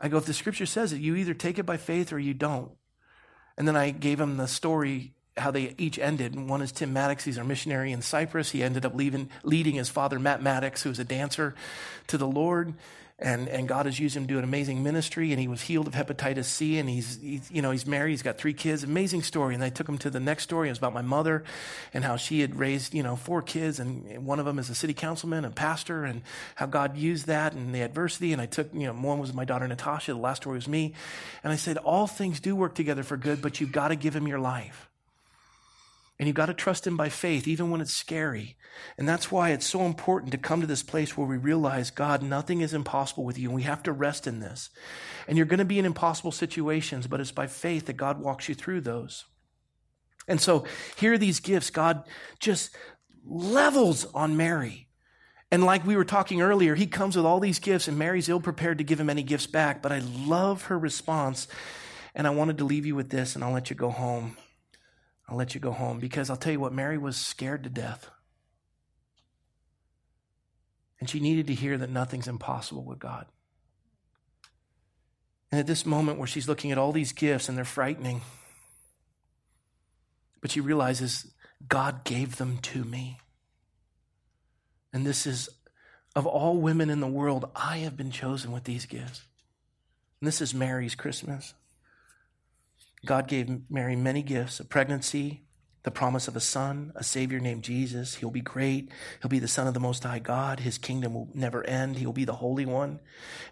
I 0.00 0.08
go, 0.08 0.18
if 0.18 0.26
the 0.26 0.34
scripture 0.34 0.66
says 0.66 0.92
it, 0.92 1.00
you 1.00 1.16
either 1.16 1.34
take 1.34 1.58
it 1.58 1.64
by 1.64 1.76
faith 1.78 2.12
or 2.12 2.18
you 2.18 2.34
don't. 2.34 2.72
And 3.56 3.66
then 3.66 3.76
I 3.76 3.90
gave 3.90 4.20
him 4.20 4.36
the 4.36 4.48
story, 4.48 5.13
how 5.36 5.50
they 5.50 5.74
each 5.78 5.98
ended. 5.98 6.34
And 6.34 6.48
one 6.48 6.62
is 6.62 6.72
Tim 6.72 6.92
Maddox. 6.92 7.24
He's 7.24 7.38
our 7.38 7.44
missionary 7.44 7.92
in 7.92 8.02
Cyprus. 8.02 8.50
He 8.50 8.62
ended 8.62 8.84
up 8.84 8.94
leaving, 8.94 9.30
leading 9.42 9.74
his 9.74 9.88
father, 9.88 10.18
Matt 10.18 10.42
Maddox, 10.42 10.82
who 10.82 10.90
was 10.90 10.98
a 10.98 11.04
dancer, 11.04 11.54
to 12.08 12.18
the 12.18 12.26
Lord 12.26 12.74
and, 13.16 13.48
and 13.48 13.68
God 13.68 13.86
has 13.86 13.98
used 14.00 14.16
him 14.16 14.24
to 14.24 14.28
do 14.28 14.38
an 14.38 14.44
amazing 14.44 14.82
ministry. 14.82 15.30
And 15.30 15.40
he 15.40 15.46
was 15.46 15.62
healed 15.62 15.86
of 15.86 15.94
hepatitis 15.94 16.46
C, 16.46 16.78
and 16.78 16.88
he's, 16.88 17.20
he's, 17.20 17.48
you 17.50 17.62
know 17.62 17.70
he's 17.70 17.86
married. 17.86 18.10
He's 18.10 18.22
got 18.22 18.38
three 18.38 18.54
kids. 18.54 18.82
Amazing 18.82 19.22
story. 19.22 19.54
And 19.54 19.62
I 19.62 19.68
took 19.68 19.88
him 19.88 19.98
to 19.98 20.10
the 20.10 20.18
next 20.20 20.42
story. 20.42 20.68
It 20.68 20.72
was 20.72 20.78
about 20.78 20.94
my 20.94 21.02
mother 21.02 21.44
and 21.92 22.04
how 22.04 22.16
she 22.16 22.40
had 22.40 22.56
raised 22.56 22.92
you 22.92 23.02
know 23.02 23.14
four 23.14 23.40
kids, 23.40 23.78
and 23.78 24.26
one 24.26 24.40
of 24.40 24.46
them 24.46 24.58
is 24.58 24.68
a 24.68 24.74
city 24.74 24.94
councilman 24.94 25.44
and 25.44 25.54
pastor, 25.54 26.04
and 26.04 26.22
how 26.56 26.66
God 26.66 26.96
used 26.96 27.26
that 27.26 27.52
and 27.52 27.74
the 27.74 27.82
adversity. 27.82 28.32
And 28.32 28.42
I 28.42 28.46
took 28.46 28.74
you 28.74 28.86
know 28.86 28.92
one 28.92 29.20
was 29.20 29.32
my 29.32 29.44
daughter 29.44 29.66
Natasha. 29.68 30.12
The 30.12 30.18
last 30.18 30.42
story 30.42 30.56
was 30.56 30.68
me, 30.68 30.94
and 31.44 31.52
I 31.52 31.56
said 31.56 31.76
all 31.78 32.08
things 32.08 32.40
do 32.40 32.56
work 32.56 32.74
together 32.74 33.04
for 33.04 33.16
good, 33.16 33.40
but 33.40 33.60
you've 33.60 33.72
got 33.72 33.88
to 33.88 33.96
give 33.96 34.14
him 34.16 34.26
your 34.26 34.40
life. 34.40 34.88
And 36.18 36.28
you've 36.28 36.36
got 36.36 36.46
to 36.46 36.54
trust 36.54 36.86
Him 36.86 36.96
by 36.96 37.08
faith, 37.08 37.48
even 37.48 37.70
when 37.70 37.80
it's 37.80 37.92
scary. 37.92 38.56
And 38.96 39.08
that's 39.08 39.32
why 39.32 39.50
it's 39.50 39.66
so 39.66 39.82
important 39.82 40.32
to 40.32 40.38
come 40.38 40.60
to 40.60 40.66
this 40.66 40.82
place 40.82 41.16
where 41.16 41.26
we 41.26 41.36
realize, 41.36 41.90
God, 41.90 42.22
nothing 42.22 42.60
is 42.60 42.72
impossible 42.72 43.24
with 43.24 43.38
you, 43.38 43.48
and 43.48 43.56
we 43.56 43.62
have 43.62 43.82
to 43.84 43.92
rest 43.92 44.26
in 44.26 44.40
this. 44.40 44.70
And 45.26 45.36
you're 45.36 45.46
going 45.46 45.58
to 45.58 45.64
be 45.64 45.78
in 45.78 45.84
impossible 45.84 46.32
situations, 46.32 47.06
but 47.06 47.20
it's 47.20 47.32
by 47.32 47.46
faith 47.46 47.86
that 47.86 47.96
God 47.96 48.20
walks 48.20 48.48
you 48.48 48.54
through 48.54 48.82
those. 48.82 49.24
And 50.28 50.40
so 50.40 50.64
here 50.96 51.14
are 51.14 51.18
these 51.18 51.40
gifts. 51.40 51.70
God 51.70 52.04
just 52.38 52.74
levels 53.26 54.04
on 54.14 54.36
Mary. 54.36 54.88
And 55.50 55.64
like 55.64 55.84
we 55.86 55.96
were 55.96 56.04
talking 56.04 56.42
earlier, 56.42 56.74
he 56.74 56.86
comes 56.86 57.16
with 57.16 57.26
all 57.26 57.40
these 57.40 57.58
gifts, 57.58 57.88
and 57.88 57.98
Mary's 57.98 58.28
ill 58.28 58.40
prepared 58.40 58.78
to 58.78 58.84
give 58.84 59.00
him 59.00 59.10
any 59.10 59.22
gifts 59.22 59.46
back. 59.46 59.82
But 59.82 59.92
I 59.92 59.98
love 59.98 60.64
her 60.64 60.78
response. 60.78 61.48
And 62.14 62.28
I 62.28 62.30
wanted 62.30 62.58
to 62.58 62.64
leave 62.64 62.86
you 62.86 62.94
with 62.94 63.10
this, 63.10 63.34
and 63.34 63.42
I'll 63.42 63.52
let 63.52 63.70
you 63.70 63.76
go 63.76 63.90
home. 63.90 64.36
I'll 65.28 65.36
let 65.36 65.54
you 65.54 65.60
go 65.60 65.72
home 65.72 65.98
because 65.98 66.28
I'll 66.28 66.36
tell 66.36 66.52
you 66.52 66.60
what, 66.60 66.72
Mary 66.72 66.98
was 66.98 67.16
scared 67.16 67.64
to 67.64 67.70
death. 67.70 68.10
And 71.00 71.08
she 71.08 71.20
needed 71.20 71.46
to 71.48 71.54
hear 71.54 71.76
that 71.78 71.90
nothing's 71.90 72.28
impossible 72.28 72.84
with 72.84 72.98
God. 72.98 73.26
And 75.50 75.60
at 75.60 75.66
this 75.66 75.86
moment 75.86 76.18
where 76.18 76.26
she's 76.26 76.48
looking 76.48 76.72
at 76.72 76.78
all 76.78 76.92
these 76.92 77.12
gifts 77.12 77.48
and 77.48 77.56
they're 77.56 77.64
frightening, 77.64 78.22
but 80.40 80.50
she 80.50 80.60
realizes 80.60 81.32
God 81.66 82.04
gave 82.04 82.36
them 82.36 82.58
to 82.58 82.84
me. 82.84 83.18
And 84.92 85.06
this 85.06 85.26
is, 85.26 85.48
of 86.14 86.26
all 86.26 86.56
women 86.56 86.90
in 86.90 87.00
the 87.00 87.06
world, 87.06 87.50
I 87.54 87.78
have 87.78 87.96
been 87.96 88.10
chosen 88.10 88.52
with 88.52 88.64
these 88.64 88.86
gifts. 88.86 89.22
And 90.20 90.28
this 90.28 90.40
is 90.40 90.54
Mary's 90.54 90.94
Christmas. 90.94 91.54
God 93.04 93.28
gave 93.28 93.70
Mary 93.70 93.96
many 93.96 94.22
gifts 94.22 94.60
a 94.60 94.64
pregnancy, 94.64 95.44
the 95.84 95.90
promise 95.90 96.28
of 96.28 96.36
a 96.36 96.40
son, 96.40 96.92
a 96.96 97.04
Savior 97.04 97.38
named 97.38 97.62
Jesus. 97.62 98.16
He'll 98.16 98.30
be 98.30 98.40
great. 98.40 98.90
He'll 99.20 99.28
be 99.28 99.38
the 99.38 99.46
Son 99.48 99.66
of 99.66 99.74
the 99.74 99.80
Most 99.80 100.02
High 100.02 100.18
God. 100.18 100.60
His 100.60 100.78
kingdom 100.78 101.14
will 101.14 101.28
never 101.34 101.62
end. 101.64 101.96
He'll 101.96 102.12
be 102.12 102.24
the 102.24 102.34
Holy 102.34 102.64
One. 102.64 103.00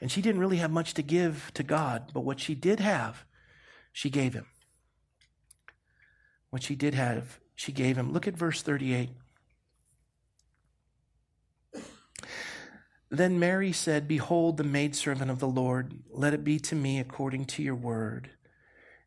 And 0.00 0.10
she 0.10 0.22
didn't 0.22 0.40
really 0.40 0.56
have 0.56 0.70
much 0.70 0.94
to 0.94 1.02
give 1.02 1.50
to 1.54 1.62
God, 1.62 2.10
but 2.14 2.22
what 2.22 2.40
she 2.40 2.54
did 2.54 2.80
have, 2.80 3.24
she 3.92 4.08
gave 4.08 4.32
him. 4.32 4.46
What 6.50 6.62
she 6.62 6.74
did 6.74 6.94
have, 6.94 7.38
she 7.54 7.70
gave 7.70 7.96
him. 7.96 8.12
Look 8.12 8.26
at 8.26 8.36
verse 8.36 8.62
38. 8.62 9.10
Then 13.10 13.38
Mary 13.38 13.72
said, 13.72 14.08
Behold, 14.08 14.56
the 14.56 14.64
maidservant 14.64 15.30
of 15.30 15.38
the 15.38 15.46
Lord, 15.46 15.92
let 16.10 16.32
it 16.32 16.44
be 16.44 16.58
to 16.60 16.74
me 16.74 16.98
according 16.98 17.44
to 17.44 17.62
your 17.62 17.74
word 17.74 18.30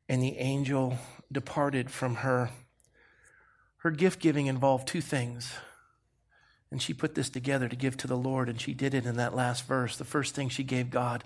and 0.08 0.22
the 0.22 0.38
angel 0.38 0.98
departed 1.32 1.90
from 1.90 2.16
her. 2.16 2.50
Her 3.78 3.92
gift 3.92 4.20
giving 4.20 4.48
involved 4.48 4.88
two 4.88 5.02
things. 5.02 5.54
And 6.72 6.82
she 6.82 6.94
put 6.94 7.16
this 7.16 7.30
together 7.30 7.70
to 7.70 7.76
give 7.76 7.96
to 7.98 8.08
the 8.08 8.18
Lord, 8.18 8.50
and 8.50 8.60
she 8.60 8.74
did 8.74 8.94
it 8.94 9.06
in 9.06 9.18
that 9.18 9.36
last 9.36 9.66
verse. 9.66 9.98
The 9.98 10.04
first 10.04 10.36
thing 10.36 10.50
she 10.50 10.64
gave 10.64 10.90
God 10.90 11.24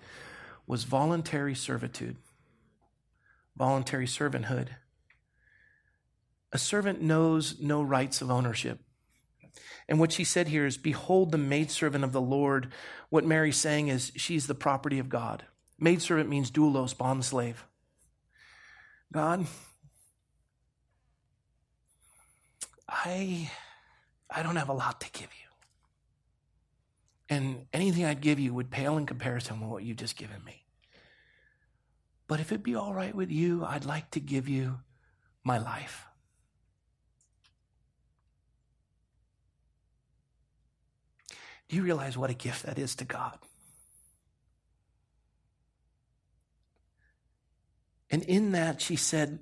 was 0.68 0.84
voluntary 0.84 1.56
servitude, 1.56 2.18
voluntary 3.58 4.06
servanthood. 4.06 4.68
A 6.52 6.58
servant 6.58 7.02
knows 7.02 7.60
no 7.60 7.82
rights 7.82 8.22
of 8.22 8.30
ownership. 8.30 8.80
And 9.88 10.00
what 10.00 10.12
she 10.12 10.24
said 10.24 10.50
here 10.50 10.65
is, 10.65 10.78
Behold 10.78 11.32
the 11.32 11.38
maidservant 11.38 12.04
of 12.04 12.12
the 12.12 12.22
Lord. 12.22 12.72
What 13.10 13.26
Mary's 13.26 13.58
saying 13.58 13.88
is, 13.88 14.12
she's 14.15 14.46
the 14.46 14.56
property 14.56 15.00
of 15.00 15.10
God. 15.10 15.46
Maidservant 15.80 16.30
means 16.30 16.52
doulos, 16.52 16.96
bond 16.96 17.26
slave. 17.26 17.65
God, 19.12 19.45
I, 22.88 23.50
I 24.30 24.43
don't 24.43 24.56
have 24.56 24.69
a 24.69 24.74
lot 24.74 25.02
to 25.02 25.12
give 25.12 25.24
you. 25.24 25.50
And 27.30 27.65
anything 27.74 28.06
I'd 28.06 28.22
give 28.22 28.39
you 28.39 28.54
would 28.54 28.72
pale 28.72 28.98
in 28.98 29.06
comparison 29.06 29.60
with 29.60 29.69
what 29.69 29.84
you've 29.84 29.98
just 29.98 30.15
given 30.15 30.43
me. 30.43 30.63
But 32.28 32.39
if 32.39 32.52
it 32.52 32.63
be 32.63 32.76
all 32.76 32.93
right 32.93 33.15
with 33.15 33.32
you, 33.32 33.65
I'd 33.65 33.86
like 33.86 34.12
to 34.12 34.19
give 34.19 34.48
you 34.48 34.80
my 35.43 35.58
life. 35.58 36.06
Do 41.67 41.76
you 41.76 41.84
realize 41.84 42.17
what 42.17 42.30
a 42.30 42.36
gift 42.36 42.63
that 42.63 42.80
is 42.80 42.95
to 42.95 43.06
God? 43.06 43.38
And 48.10 48.24
in 48.24 48.52
that, 48.54 48.82
she 48.82 48.95
said, 48.95 49.39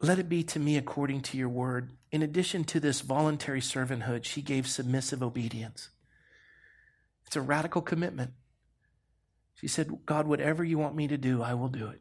Let 0.00 0.18
it 0.18 0.28
be 0.28 0.42
to 0.44 0.58
me 0.58 0.76
according 0.76 1.22
to 1.22 1.36
your 1.36 1.48
word. 1.48 1.90
In 2.12 2.22
addition 2.22 2.64
to 2.64 2.80
this 2.80 3.00
voluntary 3.00 3.60
servanthood, 3.60 4.24
she 4.24 4.42
gave 4.42 4.66
submissive 4.66 5.22
obedience. 5.22 5.90
It's 7.26 7.36
a 7.36 7.40
radical 7.40 7.82
commitment. 7.82 8.32
She 9.56 9.68
said, 9.68 9.90
God, 10.06 10.26
whatever 10.26 10.62
you 10.62 10.78
want 10.78 10.94
me 10.94 11.08
to 11.08 11.16
do, 11.16 11.42
I 11.42 11.54
will 11.54 11.68
do 11.68 11.88
it. 11.88 12.00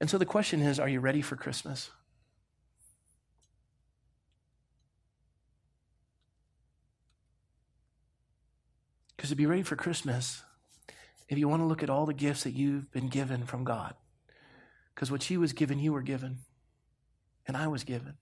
And 0.00 0.10
so 0.10 0.18
the 0.18 0.26
question 0.26 0.60
is 0.60 0.78
are 0.78 0.88
you 0.88 1.00
ready 1.00 1.22
for 1.22 1.36
Christmas? 1.36 1.90
Because 9.16 9.30
to 9.30 9.36
be 9.36 9.46
ready 9.46 9.62
for 9.62 9.74
Christmas, 9.74 10.44
if 11.28 11.38
you 11.38 11.48
want 11.48 11.62
to 11.62 11.66
look 11.66 11.82
at 11.82 11.90
all 11.90 12.06
the 12.06 12.14
gifts 12.14 12.44
that 12.44 12.54
you've 12.54 12.90
been 12.90 13.08
given 13.08 13.44
from 13.44 13.64
God, 13.64 13.94
because 14.94 15.10
what 15.10 15.22
she 15.22 15.36
was 15.36 15.52
given, 15.52 15.78
you 15.78 15.92
were 15.92 16.02
given, 16.02 16.38
and 17.46 17.56
I 17.56 17.68
was 17.68 17.84
given. 17.84 18.14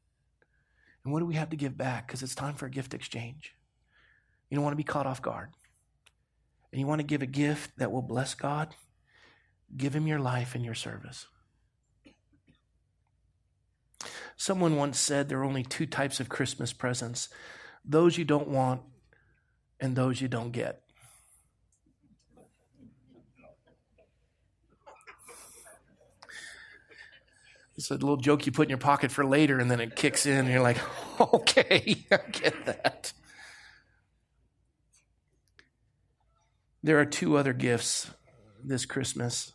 And 1.04 1.12
what 1.12 1.20
do 1.20 1.26
we 1.26 1.34
have 1.34 1.50
to 1.50 1.56
give 1.56 1.78
back? 1.78 2.06
Because 2.06 2.22
it's 2.22 2.34
time 2.34 2.54
for 2.54 2.66
a 2.66 2.70
gift 2.70 2.92
exchange. 2.92 3.54
You 4.50 4.56
don't 4.56 4.64
want 4.64 4.72
to 4.72 4.76
be 4.76 4.84
caught 4.84 5.06
off 5.06 5.22
guard. 5.22 5.50
And 6.72 6.80
you 6.80 6.86
want 6.86 7.00
to 7.00 7.06
give 7.06 7.22
a 7.22 7.26
gift 7.26 7.78
that 7.78 7.92
will 7.92 8.02
bless 8.02 8.34
God, 8.34 8.74
give 9.76 9.94
Him 9.94 10.06
your 10.06 10.18
life 10.18 10.54
and 10.54 10.64
your 10.64 10.74
service. 10.74 11.26
Someone 14.36 14.76
once 14.76 14.98
said 14.98 15.28
there 15.28 15.38
are 15.38 15.44
only 15.44 15.62
two 15.62 15.86
types 15.86 16.20
of 16.20 16.28
Christmas 16.28 16.72
presents 16.72 17.28
those 17.88 18.18
you 18.18 18.24
don't 18.24 18.48
want 18.48 18.82
and 19.78 19.94
those 19.94 20.20
you 20.20 20.26
don't 20.26 20.50
get. 20.50 20.82
It's 27.76 27.90
a 27.90 27.94
little 27.94 28.16
joke 28.16 28.46
you 28.46 28.52
put 28.52 28.64
in 28.64 28.70
your 28.70 28.78
pocket 28.78 29.10
for 29.10 29.24
later, 29.24 29.58
and 29.58 29.70
then 29.70 29.80
it 29.80 29.96
kicks 29.96 30.24
in, 30.24 30.38
and 30.38 30.48
you're 30.48 30.62
like, 30.62 30.78
okay, 31.20 32.04
I 32.10 32.18
get 32.30 32.66
that. 32.66 33.12
There 36.82 36.98
are 36.98 37.04
two 37.04 37.36
other 37.36 37.52
gifts 37.52 38.10
this 38.64 38.86
Christmas 38.86 39.52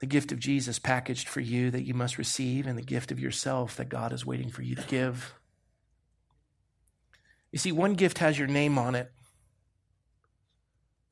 the 0.00 0.06
gift 0.06 0.32
of 0.32 0.38
Jesus 0.38 0.78
packaged 0.78 1.28
for 1.28 1.40
you 1.40 1.70
that 1.70 1.86
you 1.86 1.92
must 1.92 2.16
receive, 2.16 2.66
and 2.66 2.76
the 2.76 2.82
gift 2.82 3.12
of 3.12 3.20
yourself 3.20 3.76
that 3.76 3.90
God 3.90 4.12
is 4.12 4.24
waiting 4.24 4.48
for 4.48 4.62
you 4.62 4.74
to 4.74 4.82
give. 4.82 5.34
You 7.52 7.58
see, 7.58 7.70
one 7.70 7.94
gift 7.94 8.18
has 8.18 8.38
your 8.38 8.48
name 8.48 8.78
on 8.78 8.94
it. 8.94 9.12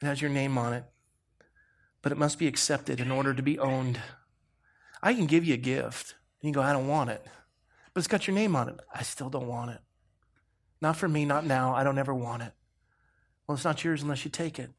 It 0.00 0.07
has 0.07 0.22
your 0.22 0.31
name 0.31 0.57
on 0.57 0.72
it, 0.72 0.85
but 2.00 2.12
it 2.12 2.18
must 2.18 2.38
be 2.38 2.46
accepted 2.46 2.98
in 2.98 3.11
order 3.11 3.35
to 3.35 3.42
be 3.42 3.59
owned. 3.59 4.00
I 5.03 5.15
can 5.15 5.27
give 5.27 5.45
you 5.45 5.55
a 5.55 5.59
gift. 5.59 6.15
And 6.43 6.49
you 6.49 6.55
go, 6.55 6.63
I 6.63 6.73
don't 6.73 6.89
want 6.89 7.11
it. 7.11 7.25
But 7.93 8.01
it's 8.01 8.09
got 8.09 8.27
your 8.27 8.35
name 8.35 8.55
on 8.55 8.69
it. 8.69 8.81
I 8.95 9.03
still 9.03 9.31
don't 9.31 9.49
want 9.49 9.71
it. 9.71 9.81
Not 10.81 10.97
for 10.97 11.09
me, 11.09 11.25
not 11.25 11.45
now. 11.45 11.75
I 11.75 11.85
don't 11.85 11.99
ever 11.99 12.15
want 12.15 12.43
it. 12.43 12.53
Well, 13.47 13.55
it's 13.55 13.65
not 13.65 13.83
yours 13.83 14.03
unless 14.03 14.25
you 14.25 14.31
take 14.31 14.59
it. 14.59 14.71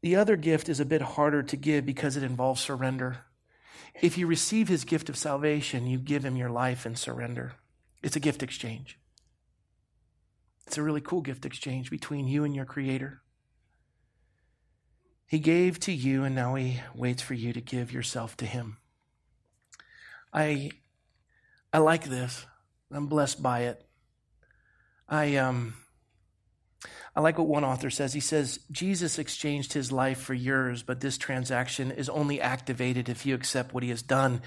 The 0.00 0.16
other 0.16 0.36
gift 0.36 0.68
is 0.68 0.80
a 0.80 0.84
bit 0.84 1.02
harder 1.02 1.42
to 1.42 1.56
give 1.56 1.86
because 1.86 2.16
it 2.16 2.22
involves 2.22 2.60
surrender. 2.60 3.18
If 4.00 4.18
you 4.18 4.26
receive 4.26 4.68
his 4.68 4.84
gift 4.84 5.08
of 5.08 5.16
salvation, 5.16 5.86
you 5.86 5.98
give 5.98 6.24
him 6.24 6.36
your 6.36 6.50
life 6.50 6.84
and 6.84 6.98
surrender. 6.98 7.52
It's 8.02 8.16
a 8.16 8.20
gift 8.20 8.42
exchange. 8.42 8.98
It's 10.66 10.78
a 10.78 10.82
really 10.82 11.00
cool 11.00 11.20
gift 11.20 11.44
exchange 11.44 11.90
between 11.90 12.26
you 12.26 12.44
and 12.44 12.54
your 12.54 12.64
Creator. 12.64 13.20
He 15.26 15.38
gave 15.38 15.78
to 15.80 15.92
you, 15.92 16.24
and 16.24 16.34
now 16.34 16.54
He 16.54 16.80
waits 16.94 17.22
for 17.22 17.34
you 17.34 17.52
to 17.52 17.60
give 17.60 17.92
yourself 17.92 18.36
to 18.38 18.46
Him. 18.46 18.78
I, 20.34 20.72
I 21.72 21.78
like 21.78 22.04
this. 22.04 22.44
I'm 22.90 23.06
blessed 23.06 23.42
by 23.42 23.60
it. 23.60 23.84
I, 25.08 25.36
um, 25.36 25.74
I 27.14 27.20
like 27.20 27.38
what 27.38 27.46
one 27.46 27.64
author 27.64 27.90
says. 27.90 28.12
He 28.12 28.20
says, 28.20 28.58
Jesus 28.72 29.18
exchanged 29.18 29.72
his 29.72 29.92
life 29.92 30.18
for 30.18 30.34
yours, 30.34 30.82
but 30.82 31.00
this 31.00 31.16
transaction 31.16 31.92
is 31.92 32.08
only 32.08 32.40
activated 32.40 33.08
if 33.08 33.24
you 33.24 33.34
accept 33.34 33.72
what 33.72 33.84
he 33.84 33.90
has 33.90 34.02
done. 34.02 34.42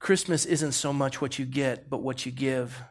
Christmas 0.00 0.44
isn't 0.44 0.72
so 0.72 0.92
much 0.92 1.20
what 1.20 1.38
you 1.38 1.44
get, 1.44 1.88
but 1.88 2.02
what 2.02 2.26
you 2.26 2.32
give. 2.32 2.82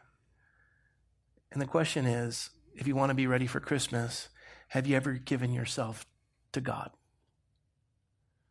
And 1.52 1.60
the 1.60 1.66
question 1.66 2.06
is 2.06 2.50
if 2.74 2.86
you 2.86 2.96
want 2.96 3.10
to 3.10 3.14
be 3.14 3.26
ready 3.26 3.46
for 3.46 3.60
Christmas, 3.60 4.30
have 4.68 4.86
you 4.86 4.96
ever 4.96 5.12
given 5.12 5.52
yourself 5.52 6.06
to 6.52 6.60
God? 6.60 6.90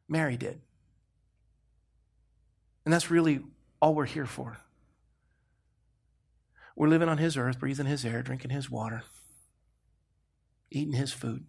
Mary 0.08 0.38
did. 0.38 0.62
And 2.86 2.94
that's 2.94 3.10
really 3.10 3.42
all 3.82 3.96
we're 3.96 4.06
here 4.06 4.26
for. 4.26 4.58
We're 6.76 6.88
living 6.88 7.10
on 7.10 7.18
His 7.18 7.38
earth, 7.38 7.60
breathing 7.60 7.86
His 7.86 8.06
air, 8.06 8.22
drinking 8.22 8.52
His 8.52 8.70
water, 8.70 9.04
eating 10.72 10.94
His 10.94 11.12
food. 11.12 11.46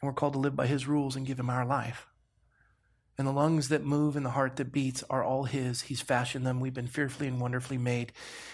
And 0.00 0.02
we're 0.08 0.12
called 0.12 0.34
to 0.34 0.38
live 0.38 0.56
by 0.56 0.66
His 0.66 0.88
rules 0.88 1.16
and 1.16 1.26
give 1.26 1.38
Him 1.38 1.50
our 1.50 1.64
life. 1.64 2.06
And 3.18 3.26
the 3.26 3.32
lungs 3.32 3.70
that 3.70 3.82
move 3.82 4.14
and 4.14 4.26
the 4.26 4.30
heart 4.30 4.56
that 4.56 4.72
beats 4.72 5.02
are 5.08 5.24
all 5.24 5.44
His. 5.44 5.82
He's 5.82 6.02
fashioned 6.02 6.46
them. 6.46 6.60
We've 6.60 6.74
been 6.74 6.86
fearfully 6.86 7.28
and 7.28 7.40
wonderfully 7.40 7.78
made. 7.78 8.12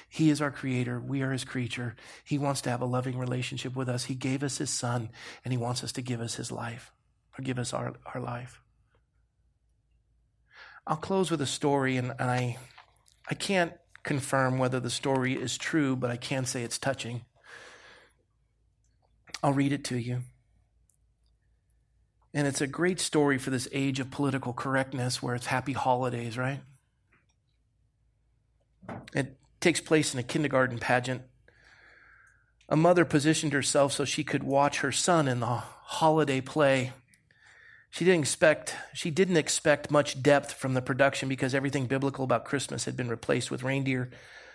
He 0.09 0.31
is 0.31 0.41
our 0.41 0.53
Creator. 0.53 1.01
We 1.01 1.23
are 1.23 1.33
His 1.33 1.45
creature. 1.45 1.97
He 2.25 2.39
wants 2.39 2.61
to 2.63 2.71
have 2.71 2.81
a 2.81 2.87
loving 2.87 3.19
relationship 3.19 3.75
with 3.75 3.89
us. 3.89 4.05
He 4.05 4.15
gave 4.15 4.43
us 4.43 4.59
His 4.59 4.71
Son, 4.71 5.11
and 5.45 5.53
He 5.53 5.59
wants 5.59 5.83
us 5.83 5.93
to 5.93 6.03
give 6.03 6.21
us 6.21 6.37
His 6.37 6.53
life, 6.53 6.93
or 7.37 7.43
give 7.43 7.59
us 7.59 7.73
our, 7.73 7.95
our 8.15 8.21
life. 8.21 8.63
I'll 10.87 10.97
close 10.97 11.31
with 11.31 11.41
a 11.41 11.47
story, 11.47 11.97
and, 11.97 12.13
I, 12.19 12.59
I 13.29 13.35
can't 13.35 13.73
confirm 14.03 14.59
whether 14.59 14.81
the 14.81 14.91
story 14.91 15.35
is 15.35 15.57
true, 15.57 15.95
but 15.95 16.11
I 16.11 16.17
can 16.17 16.45
say 16.45 16.63
it's 16.63 16.79
touching. 16.79 17.25
I'll 19.43 19.53
read 19.53 19.73
it 19.73 19.85
to 19.85 19.97
you. 19.97 20.23
And 22.35 22.47
it's 22.47 22.61
a 22.61 22.67
great 22.67 22.99
story 22.99 23.39
for 23.39 23.51
this 23.51 23.69
age 23.73 24.01
of 24.01 24.11
political 24.11 24.53
correctness 24.53 25.23
where 25.23 25.35
it's 25.35 25.47
happy 25.47 25.73
holidays, 25.73 26.39
right? 26.39 26.61
It 29.15 29.37
takes 29.61 29.81
place 29.81 30.15
in 30.15 30.21
a 30.21 30.23
kindergarten 30.25 30.79
pageant. 30.79 31.23
A 32.69 32.77
mother 32.77 33.05
positioned 33.05 33.53
herself 33.53 33.93
so 33.93 34.05
she 34.05 34.25
could 34.25 34.43
watch 34.43 34.81
her 34.81 34.93
son 34.93 35.29
in 35.29 35.41
the 35.41 35.47
holiday 35.47 36.41
play. 36.41 36.93
She 37.93 38.07
didn't 38.07 38.23
expect 38.23 38.75
she 38.95 39.11
didn't 39.11 39.37
expect 39.37 39.91
much 39.91 40.23
depth 40.23 40.55
from 40.55 40.73
the 40.73 40.81
production 40.81 41.29
because 41.29 41.55
everything 41.55 41.85
biblical 41.85 42.25
about 42.25 42.47
Christmas 42.47 42.87
had 42.87 42.97
been 42.97 43.11
replaced 43.11 43.51
with 43.51 43.63
reindeer, 43.63 44.09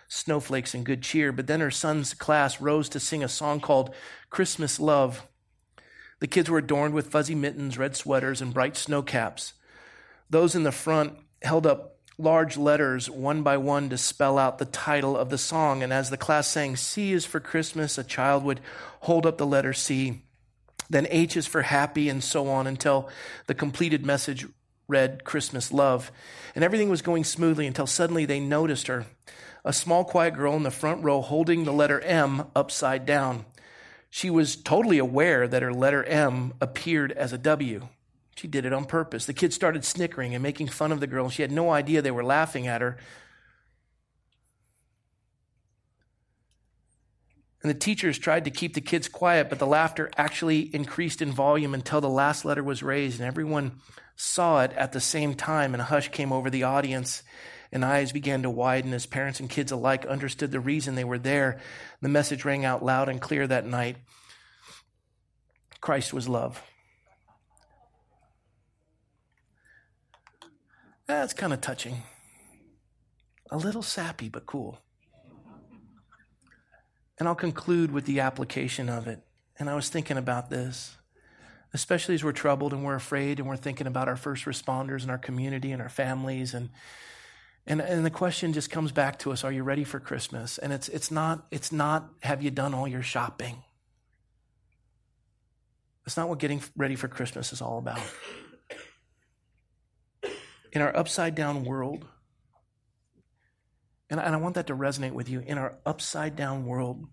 snowflakes, 0.08 0.74
and 0.74 0.84
good 0.84 1.04
cheer. 1.04 1.32
But 1.32 1.46
then 1.46 1.60
her 1.60 1.70
son's 1.70 2.16
class 2.16 2.60
rose 2.60 2.90
to 2.90 3.00
sing 3.00 3.24
a 3.24 3.28
song 3.28 3.60
called 3.60 3.94
Christmas 4.32 4.80
Love. 4.80 5.28
The 6.20 6.26
kids 6.26 6.50
were 6.50 6.58
adorned 6.58 6.96
with 6.96 7.12
fuzzy 7.12 7.36
mittens, 7.36 7.78
red 7.78 7.96
sweaters, 7.96 8.42
and 8.42 8.56
bright 8.56 8.76
snow 8.76 9.04
caps. 9.04 9.54
Those 10.32 10.56
in 10.56 10.64
the 10.64 10.72
front 10.72 11.14
held 11.44 11.68
up 11.68 12.00
large 12.18 12.58
letters 12.58 13.08
one 13.08 13.44
by 13.44 13.58
one 13.58 13.88
to 13.90 14.00
spell 14.00 14.40
out 14.40 14.58
the 14.58 14.66
title 14.66 15.16
of 15.16 15.30
the 15.30 15.38
song. 15.38 15.84
And 15.84 15.94
as 15.94 16.10
the 16.10 16.18
class 16.18 16.48
sang, 16.48 16.76
C 16.76 17.14
is 17.14 17.24
for 17.24 17.40
Christmas, 17.40 18.00
a 18.00 18.04
child 18.04 18.44
would 18.46 18.62
hold 19.02 19.28
up 19.28 19.38
the 19.38 19.46
letter 19.46 19.74
C. 19.74 20.24
Then 20.90 21.08
H 21.10 21.38
is 21.38 21.48
for 21.48 21.62
happy, 21.62 22.10
and 22.10 22.24
so 22.24 22.48
on 22.50 22.68
until 22.68 23.10
the 23.48 23.54
completed 23.54 24.06
message 24.06 24.46
read 24.88 25.24
Christmas 25.24 25.72
love. 25.72 26.12
And 26.56 26.64
everything 26.64 26.90
was 26.90 27.02
going 27.02 27.24
smoothly 27.24 27.68
until 27.68 27.88
suddenly 27.88 28.26
they 28.26 28.40
noticed 28.40 28.88
her, 28.88 29.06
a 29.66 29.74
small, 29.74 30.06
quiet 30.06 30.36
girl 30.36 30.56
in 30.56 30.64
the 30.64 30.72
front 30.72 31.04
row 31.04 31.22
holding 31.22 31.66
the 31.66 31.74
letter 31.74 32.00
M 32.02 32.46
upside 32.56 33.06
down. 33.06 33.46
She 34.10 34.30
was 34.30 34.56
totally 34.56 34.98
aware 34.98 35.48
that 35.48 35.62
her 35.62 35.74
letter 35.74 36.04
M 36.06 36.54
appeared 36.62 37.12
as 37.12 37.34
a 37.34 37.38
W. 37.38 37.88
She 38.36 38.48
did 38.48 38.66
it 38.66 38.74
on 38.74 38.86
purpose. 38.86 39.26
The 39.26 39.34
kids 39.34 39.56
started 39.56 39.84
snickering 39.84 40.34
and 40.34 40.44
making 40.44 40.68
fun 40.68 40.92
of 40.92 41.00
the 41.00 41.08
girl, 41.08 41.30
she 41.30 41.42
had 41.42 41.52
no 41.52 41.72
idea 41.72 42.02
they 42.02 42.12
were 42.12 42.24
laughing 42.24 42.68
at 42.68 42.82
her. 42.82 42.98
And 47.68 47.76
the 47.76 47.80
teachers 47.80 48.18
tried 48.18 48.46
to 48.46 48.50
keep 48.50 48.76
the 48.76 48.80
kids 48.80 49.10
quiet, 49.10 49.50
but 49.50 49.60
the 49.60 49.68
laughter 49.68 50.10
actually 50.16 50.74
increased 50.74 51.22
in 51.22 51.34
volume 51.34 51.74
until 51.74 52.00
the 52.00 52.08
last 52.08 52.46
letter 52.46 52.64
was 52.64 52.82
raised, 52.82 53.20
and 53.20 53.28
everyone 53.28 53.82
saw 54.16 54.62
it 54.62 54.72
at 54.72 54.94
the 54.94 55.02
same 55.02 55.34
time, 55.34 55.74
and 55.74 55.82
a 55.82 55.84
hush 55.84 56.08
came 56.08 56.32
over 56.32 56.50
the 56.50 56.64
audience, 56.64 57.24
and 57.70 57.84
eyes 57.84 58.14
began 58.14 58.44
to 58.44 58.50
widen 58.50 58.94
as 58.94 59.06
parents 59.06 59.42
and 59.42 59.50
kids 59.50 59.74
alike 59.74 60.06
understood 60.06 60.50
the 60.50 60.62
reason 60.62 60.96
they 60.96 61.04
were 61.04 61.18
there. 61.18 61.60
The 62.02 62.08
message 62.08 62.46
rang 62.46 62.64
out 62.64 62.86
loud 62.86 63.10
and 63.10 63.20
clear 63.20 63.46
that 63.46 63.66
night 63.66 63.98
Christ 65.82 66.14
was 66.14 66.30
love. 66.30 66.64
That's 71.06 71.34
kind 71.34 71.52
of 71.52 71.60
touching. 71.60 72.04
A 73.52 73.58
little 73.58 73.84
sappy, 73.84 74.30
but 74.30 74.46
cool. 74.46 74.80
And 77.20 77.28
I'll 77.28 77.36
conclude 77.36 77.92
with 77.92 78.06
the 78.06 78.20
application 78.20 78.90
of 78.90 79.08
it. 79.08 79.22
And 79.60 79.70
I 79.70 79.76
was 79.76 79.90
thinking 79.90 80.18
about 80.18 80.50
this, 80.50 80.98
especially 81.74 82.16
as 82.16 82.24
we're 82.24 82.32
troubled 82.32 82.74
and 82.74 82.84
we're 82.84 82.96
afraid 82.96 83.40
and 83.40 83.48
we're 83.48 83.58
thinking 83.58 83.88
about 83.88 84.08
our 84.08 84.16
first 84.16 84.46
responders 84.46 85.02
and 85.02 85.10
our 85.10 85.18
community 85.18 85.72
and 85.72 85.82
our 85.82 85.90
families. 85.90 86.54
And, 86.54 86.70
and, 87.66 87.82
and 87.82 88.06
the 88.06 88.12
question 88.12 88.54
just 88.54 88.70
comes 88.70 88.92
back 88.92 89.18
to 89.20 89.32
us 89.32 89.44
Are 89.44 89.52
you 89.52 89.64
ready 89.64 89.84
for 89.84 90.00
Christmas? 90.00 90.60
And 90.60 90.72
it's, 90.72 90.90
it's, 90.90 91.10
not, 91.10 91.48
it's 91.50 91.72
not, 91.72 92.10
Have 92.22 92.44
you 92.44 92.52
done 92.52 92.74
all 92.74 92.88
your 92.88 93.02
shopping? 93.02 93.64
That's 96.06 96.16
not 96.16 96.30
what 96.30 96.40
getting 96.40 96.62
ready 96.78 96.96
for 96.96 97.10
Christmas 97.10 97.52
is 97.52 97.62
all 97.62 97.80
about. 97.80 98.00
In 100.72 100.82
our 100.82 100.96
upside 100.96 101.36
down 101.36 101.66
world, 101.66 102.06
and 104.10 104.20
I 104.20 104.36
want 104.38 104.56
that 104.56 104.68
to 104.68 104.76
resonate 104.76 105.12
with 105.12 105.30
you. 105.30 105.42
In 105.42 105.58
our 105.58 105.78
upside 105.86 106.36
down 106.36 106.66
world, 106.66 107.08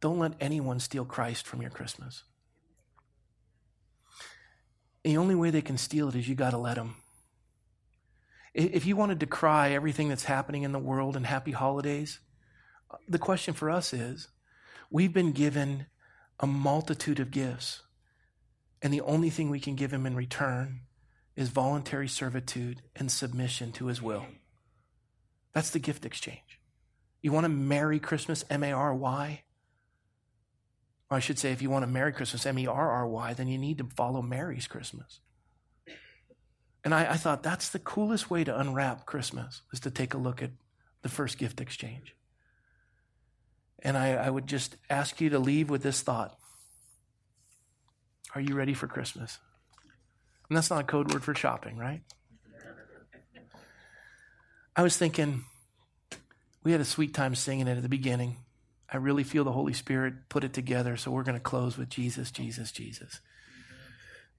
don't 0.00 0.18
let 0.18 0.32
anyone 0.40 0.80
steal 0.80 1.04
Christ 1.04 1.46
from 1.46 1.62
your 1.62 1.70
Christmas. 1.70 2.24
The 5.04 5.16
only 5.16 5.34
way 5.34 5.50
they 5.50 5.62
can 5.62 5.78
steal 5.78 6.08
it 6.08 6.14
is 6.14 6.28
you 6.28 6.34
got 6.34 6.50
to 6.50 6.58
let 6.58 6.74
them. 6.74 6.96
If 8.52 8.84
you 8.84 8.96
wanted 8.96 9.20
to 9.20 9.26
cry 9.26 9.70
everything 9.70 10.08
that's 10.08 10.24
happening 10.24 10.64
in 10.64 10.72
the 10.72 10.78
world 10.78 11.16
and 11.16 11.24
happy 11.24 11.52
holidays, 11.52 12.18
the 13.08 13.18
question 13.18 13.54
for 13.54 13.70
us 13.70 13.92
is 13.92 14.28
we've 14.90 15.12
been 15.12 15.32
given 15.32 15.86
a 16.40 16.46
multitude 16.46 17.20
of 17.20 17.30
gifts, 17.30 17.82
and 18.82 18.92
the 18.92 19.02
only 19.02 19.30
thing 19.30 19.50
we 19.50 19.60
can 19.60 19.76
give 19.76 19.92
him 19.92 20.04
in 20.04 20.16
return 20.16 20.80
is 21.36 21.50
voluntary 21.50 22.08
servitude 22.08 22.82
and 22.96 23.12
submission 23.12 23.70
to 23.72 23.86
his 23.86 24.02
will. 24.02 24.26
That's 25.52 25.70
the 25.70 25.78
gift 25.78 26.04
exchange. 26.04 26.60
You 27.22 27.32
want 27.32 27.44
to 27.44 27.48
marry 27.48 27.98
Christmas, 27.98 28.44
M 28.48 28.62
A 28.62 28.72
R 28.72 28.94
Y? 28.94 29.42
Or 31.10 31.16
I 31.16 31.20
should 31.20 31.38
say, 31.38 31.50
if 31.50 31.60
you 31.60 31.70
want 31.70 31.82
to 31.82 31.90
marry 31.90 32.12
Christmas, 32.12 32.46
M 32.46 32.58
E 32.58 32.66
R 32.66 32.90
R 32.90 33.06
Y, 33.06 33.34
then 33.34 33.48
you 33.48 33.58
need 33.58 33.78
to 33.78 33.84
follow 33.84 34.22
Mary's 34.22 34.66
Christmas. 34.66 35.20
And 36.82 36.94
I, 36.94 37.12
I, 37.12 37.16
thought 37.16 37.42
that's 37.42 37.68
the 37.68 37.78
coolest 37.78 38.30
way 38.30 38.42
to 38.42 38.58
unwrap 38.58 39.04
Christmas 39.04 39.60
is 39.70 39.80
to 39.80 39.90
take 39.90 40.14
a 40.14 40.18
look 40.18 40.42
at 40.42 40.50
the 41.02 41.10
first 41.10 41.36
gift 41.36 41.60
exchange. 41.60 42.14
And 43.82 43.98
I, 43.98 44.14
I 44.14 44.30
would 44.30 44.46
just 44.46 44.76
ask 44.88 45.20
you 45.20 45.30
to 45.30 45.38
leave 45.38 45.68
with 45.68 45.82
this 45.82 46.00
thought 46.00 46.38
Are 48.34 48.40
you 48.40 48.54
ready 48.54 48.72
for 48.72 48.86
Christmas? 48.86 49.38
And 50.48 50.56
that's 50.56 50.70
not 50.70 50.80
a 50.80 50.84
code 50.84 51.12
word 51.12 51.22
for 51.22 51.34
shopping, 51.34 51.76
right? 51.76 52.02
I 54.80 54.82
was 54.82 54.96
thinking, 54.96 55.44
we 56.64 56.72
had 56.72 56.80
a 56.80 56.86
sweet 56.86 57.12
time 57.12 57.34
singing 57.34 57.68
it 57.68 57.76
at 57.76 57.82
the 57.82 57.88
beginning. 57.90 58.38
I 58.90 58.96
really 58.96 59.24
feel 59.24 59.44
the 59.44 59.52
Holy 59.52 59.74
Spirit 59.74 60.30
put 60.30 60.42
it 60.42 60.54
together, 60.54 60.96
so 60.96 61.10
we're 61.10 61.22
going 61.22 61.36
to 61.36 61.38
close 61.38 61.76
with 61.76 61.90
Jesus, 61.90 62.30
Jesus, 62.30 62.72
Jesus. 62.72 63.20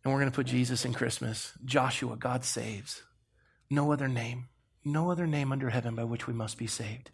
And 0.03 0.11
we're 0.11 0.19
going 0.19 0.31
to 0.31 0.35
put 0.35 0.47
Jesus 0.47 0.83
in 0.83 0.95
Christmas. 0.95 1.53
Joshua, 1.63 2.15
God 2.15 2.43
saves. 2.43 3.03
No 3.69 3.91
other 3.91 4.07
name, 4.07 4.47
no 4.83 5.11
other 5.11 5.27
name 5.27 5.51
under 5.51 5.69
heaven 5.69 5.93
by 5.93 6.05
which 6.05 6.25
we 6.25 6.33
must 6.33 6.57
be 6.57 6.65
saved. 6.65 7.11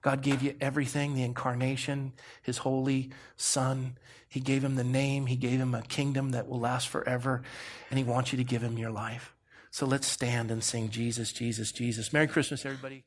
God 0.00 0.22
gave 0.22 0.42
you 0.42 0.56
everything 0.58 1.12
the 1.12 1.22
incarnation, 1.22 2.14
his 2.40 2.56
holy 2.56 3.10
son. 3.36 3.98
He 4.26 4.40
gave 4.40 4.64
him 4.64 4.76
the 4.76 4.84
name, 4.84 5.26
he 5.26 5.36
gave 5.36 5.60
him 5.60 5.74
a 5.74 5.82
kingdom 5.82 6.30
that 6.30 6.48
will 6.48 6.60
last 6.60 6.88
forever, 6.88 7.42
and 7.90 7.98
he 7.98 8.04
wants 8.06 8.32
you 8.32 8.38
to 8.38 8.44
give 8.44 8.62
him 8.62 8.78
your 8.78 8.90
life. 8.90 9.34
So 9.70 9.86
let's 9.86 10.06
stand 10.06 10.50
and 10.50 10.62
sing 10.62 10.90
Jesus, 10.90 11.32
Jesus, 11.32 11.72
Jesus. 11.72 12.12
Merry 12.12 12.26
Christmas, 12.26 12.66
everybody. 12.66 13.04